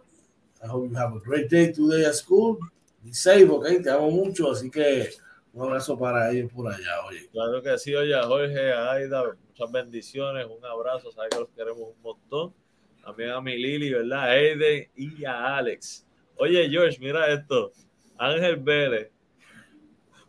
[0.63, 2.59] I hope you have a great day today at school.
[3.03, 3.83] Be safe, ok.
[3.83, 4.51] Te amo mucho.
[4.51, 5.11] Así que
[5.53, 7.29] un abrazo para ellos por allá, oye.
[7.33, 12.03] Claro que sí, oye, Jorge, Aida, muchas bendiciones, un abrazo, sabes que los queremos un
[12.03, 12.55] montón.
[13.03, 14.21] También a mi Lili, ¿verdad?
[14.21, 16.07] A Aiden y a Alex.
[16.37, 17.73] Oye, George, mira esto.
[18.19, 19.11] Ángel Vélez.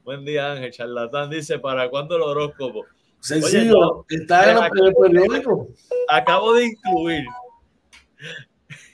[0.04, 0.72] Buen día, Ángel.
[0.72, 2.86] Charlatán dice, ¿para cuándo el horóscopo?
[3.20, 5.68] Sencillo, Oye, está en el periódico.
[6.08, 7.26] Acabo de incluir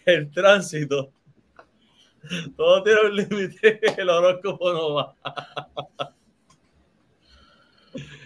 [0.06, 1.14] el tránsito.
[2.56, 5.16] Todo tiene un límite, el horóscopo no va.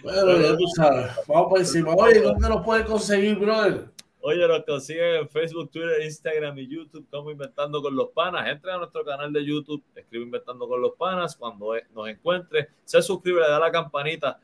[0.02, 1.12] Bueno, ya tú sabes.
[1.28, 1.94] Vamos por encima.
[1.94, 3.88] Oye, ¿dónde lo puedes conseguir, brother?
[4.24, 8.48] Oye, nos consiguen en Facebook, Twitter, Instagram y YouTube como Inventando con los Panas.
[8.48, 11.36] Entra a nuestro canal de YouTube, escribe Inventando con los Panas.
[11.36, 14.38] Cuando nos encuentre, se suscribe, le da la campanita.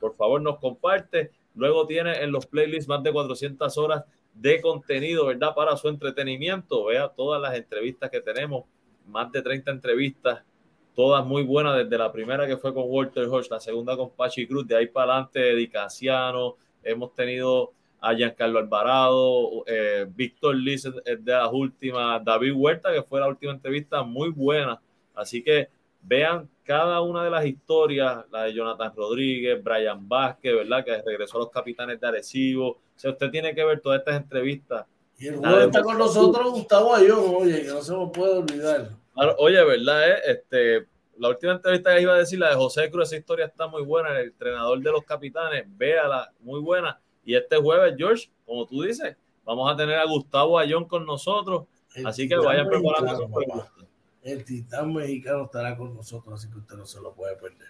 [0.00, 1.30] Por favor, nos comparte.
[1.54, 4.04] Luego tiene en los playlists más de 400 horas
[4.34, 5.54] de contenido, ¿verdad?
[5.54, 6.86] Para su entretenimiento.
[6.86, 8.64] Vea todas las entrevistas que tenemos,
[9.06, 10.42] más de 30 entrevistas,
[10.94, 14.46] todas muy buenas, desde la primera que fue con Walter Hodge, la segunda con Pachi
[14.46, 21.32] Cruz, de ahí para adelante, Edicaciano, hemos tenido a Giancarlo Alvarado, eh, Víctor Liz de
[21.32, 24.80] las últimas, David Huerta, que fue la última entrevista muy buena.
[25.14, 25.68] Así que
[26.02, 30.84] vean cada una de las historias, la de Jonathan Rodríguez, Brian Vázquez, ¿verdad?
[30.84, 32.68] Que regresó a los capitanes de Arecibo.
[32.68, 34.86] O sea, usted tiene que ver todas estas entrevistas.
[35.20, 38.90] Y el juego está con nosotros Gustavo Ayón, oye, que no se nos puede olvidar.
[39.38, 40.10] Oye, ¿verdad?
[40.10, 40.18] Eh?
[40.26, 40.86] Este,
[41.18, 43.82] la última entrevista que iba a decir, la de José Cruz, esa historia está muy
[43.82, 48.82] buena, el entrenador de los capitanes, véala, muy buena y este jueves, George, como tú
[48.82, 51.66] dices, vamos a tener a Gustavo Ayón con nosotros.
[52.04, 53.28] así que vayan preparando
[54.22, 57.68] El titán mexicano estará con nosotros, así que usted no se lo puede perder.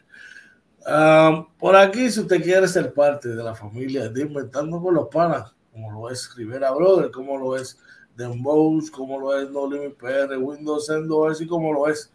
[1.58, 5.54] por aquí, si usted quiere ser parte de la familia de Inventando con los Panas,
[5.72, 7.78] como lo es Rivera Brother, como lo es
[8.16, 12.12] Dembows, como lo es No Limit PR, Windows Endo, así como lo es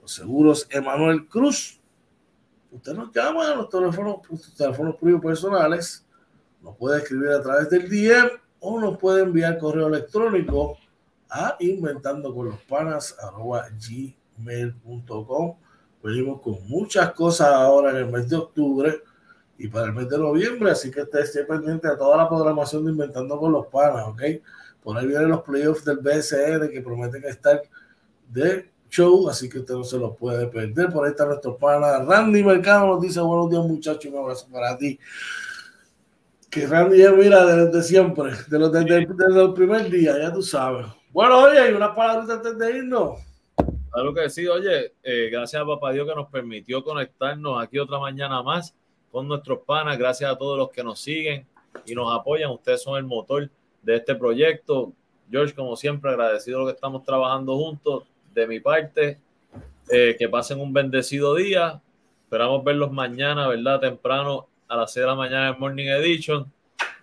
[0.00, 1.80] los seguros Emanuel Cruz.
[2.70, 4.16] Usted nos llama a los teléfonos,
[4.56, 6.06] teléfonos personales
[6.62, 8.28] nos puede escribir a través del DM
[8.60, 10.76] o nos puede enviar correo electrónico
[11.30, 13.16] a inventando con los panas
[14.36, 15.56] gmail.com.
[16.02, 19.02] Venimos con muchas cosas ahora en el mes de octubre
[19.58, 22.92] y para el mes de noviembre, así que esté pendiente a toda la programación de
[22.92, 24.22] Inventando con los Panas, ¿ok?
[24.82, 27.62] Por ahí vienen los playoffs del BSN que prometen estar
[28.28, 30.90] de show, así que usted no se los puede perder.
[30.90, 34.76] Por ahí está nuestro pana Randy Mercado, nos dice buenos días muchachos, un abrazo para
[34.76, 34.98] ti
[36.56, 40.86] que Randy ya mira desde siempre, de los, desde, el primer día, ya tú sabes.
[41.10, 43.20] Bueno, oye, hay unas palabras antes de irnos.
[43.90, 47.98] Claro que sí, oye, eh, gracias a Papá Dios que nos permitió conectarnos aquí otra
[47.98, 48.74] mañana más
[49.10, 49.98] con nuestros panas.
[49.98, 51.46] Gracias a todos los que nos siguen
[51.84, 52.50] y nos apoyan.
[52.50, 53.50] Ustedes son el motor
[53.82, 54.92] de este proyecto.
[55.30, 58.04] George, como siempre, agradecido lo que estamos trabajando juntos.
[58.34, 59.18] De mi parte,
[59.88, 61.80] eh, que pasen un bendecido día.
[62.24, 63.80] Esperamos verlos mañana, ¿verdad?
[63.80, 66.52] Temprano a las 6 de la mañana en Morning Edition.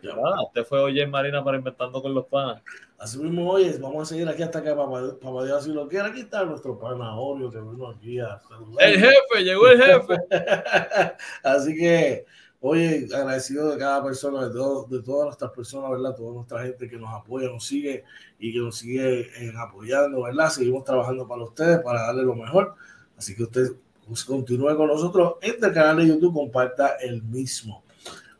[0.03, 2.61] Ya, nada, usted fue hoy en Marina para Inventando con los Panas.
[2.97, 5.01] Así mismo, oye, vamos a seguir aquí hasta que papá,
[5.45, 6.07] Dios así lo quiera.
[6.07, 8.85] Aquí está nuestro pana Orio que vino aquí a saludar.
[8.85, 10.15] El jefe, llegó el jefe.
[11.43, 12.25] así que,
[12.59, 16.15] oye, agradecido de cada persona, de, de todas nuestras personas, ¿verdad?
[16.17, 18.03] Toda nuestra gente que nos apoya, nos sigue
[18.39, 20.49] y que nos sigue eh, apoyando, ¿verdad?
[20.49, 22.75] Seguimos trabajando para ustedes, para darle lo mejor.
[23.17, 23.71] Así que usted
[24.05, 25.35] pues continúe con nosotros.
[25.39, 27.85] Este canal de YouTube comparta el mismo.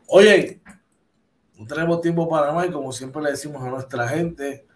[0.08, 0.60] Oye,
[1.64, 4.66] no tenemos tiempo para más y como siempre le decimos a nuestra gente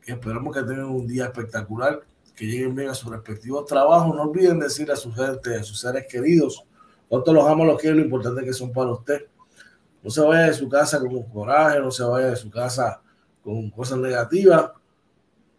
[0.00, 2.00] que esperamos que tengan un día espectacular,
[2.34, 4.16] que lleguen bien a sus respectivos trabajos.
[4.16, 6.64] No olviden decir a su gente, a sus seres queridos,
[7.06, 9.26] cuánto los amo, los quiero, lo importante que son para usted.
[10.02, 13.02] No se vaya de su casa con coraje, no se vaya de su casa
[13.44, 14.70] con cosas negativas.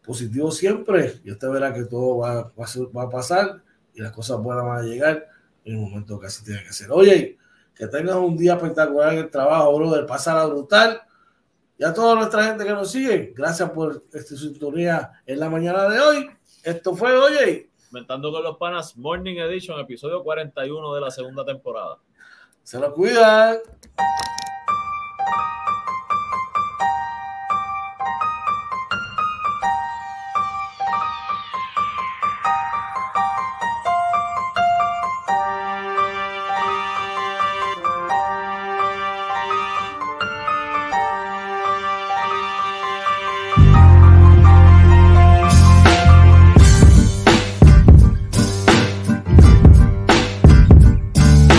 [0.03, 3.61] Positivo siempre, y usted verá que todo va, va a pasar
[3.93, 5.27] y las cosas buenas van a llegar
[5.63, 6.91] en el momento que así tiene que ser.
[6.91, 7.37] Oye,
[7.75, 11.01] que tengas un día espectacular en el trabajo, brother, pasará brutal.
[11.77, 15.89] Y a toda nuestra gente que nos sigue, gracias por esta sintonía en la mañana
[15.89, 16.29] de hoy.
[16.63, 17.71] Esto fue, oye.
[17.89, 21.97] Inventando con los panas, Morning Edition, episodio 41 de la segunda temporada.
[22.63, 23.57] Se lo cuidan.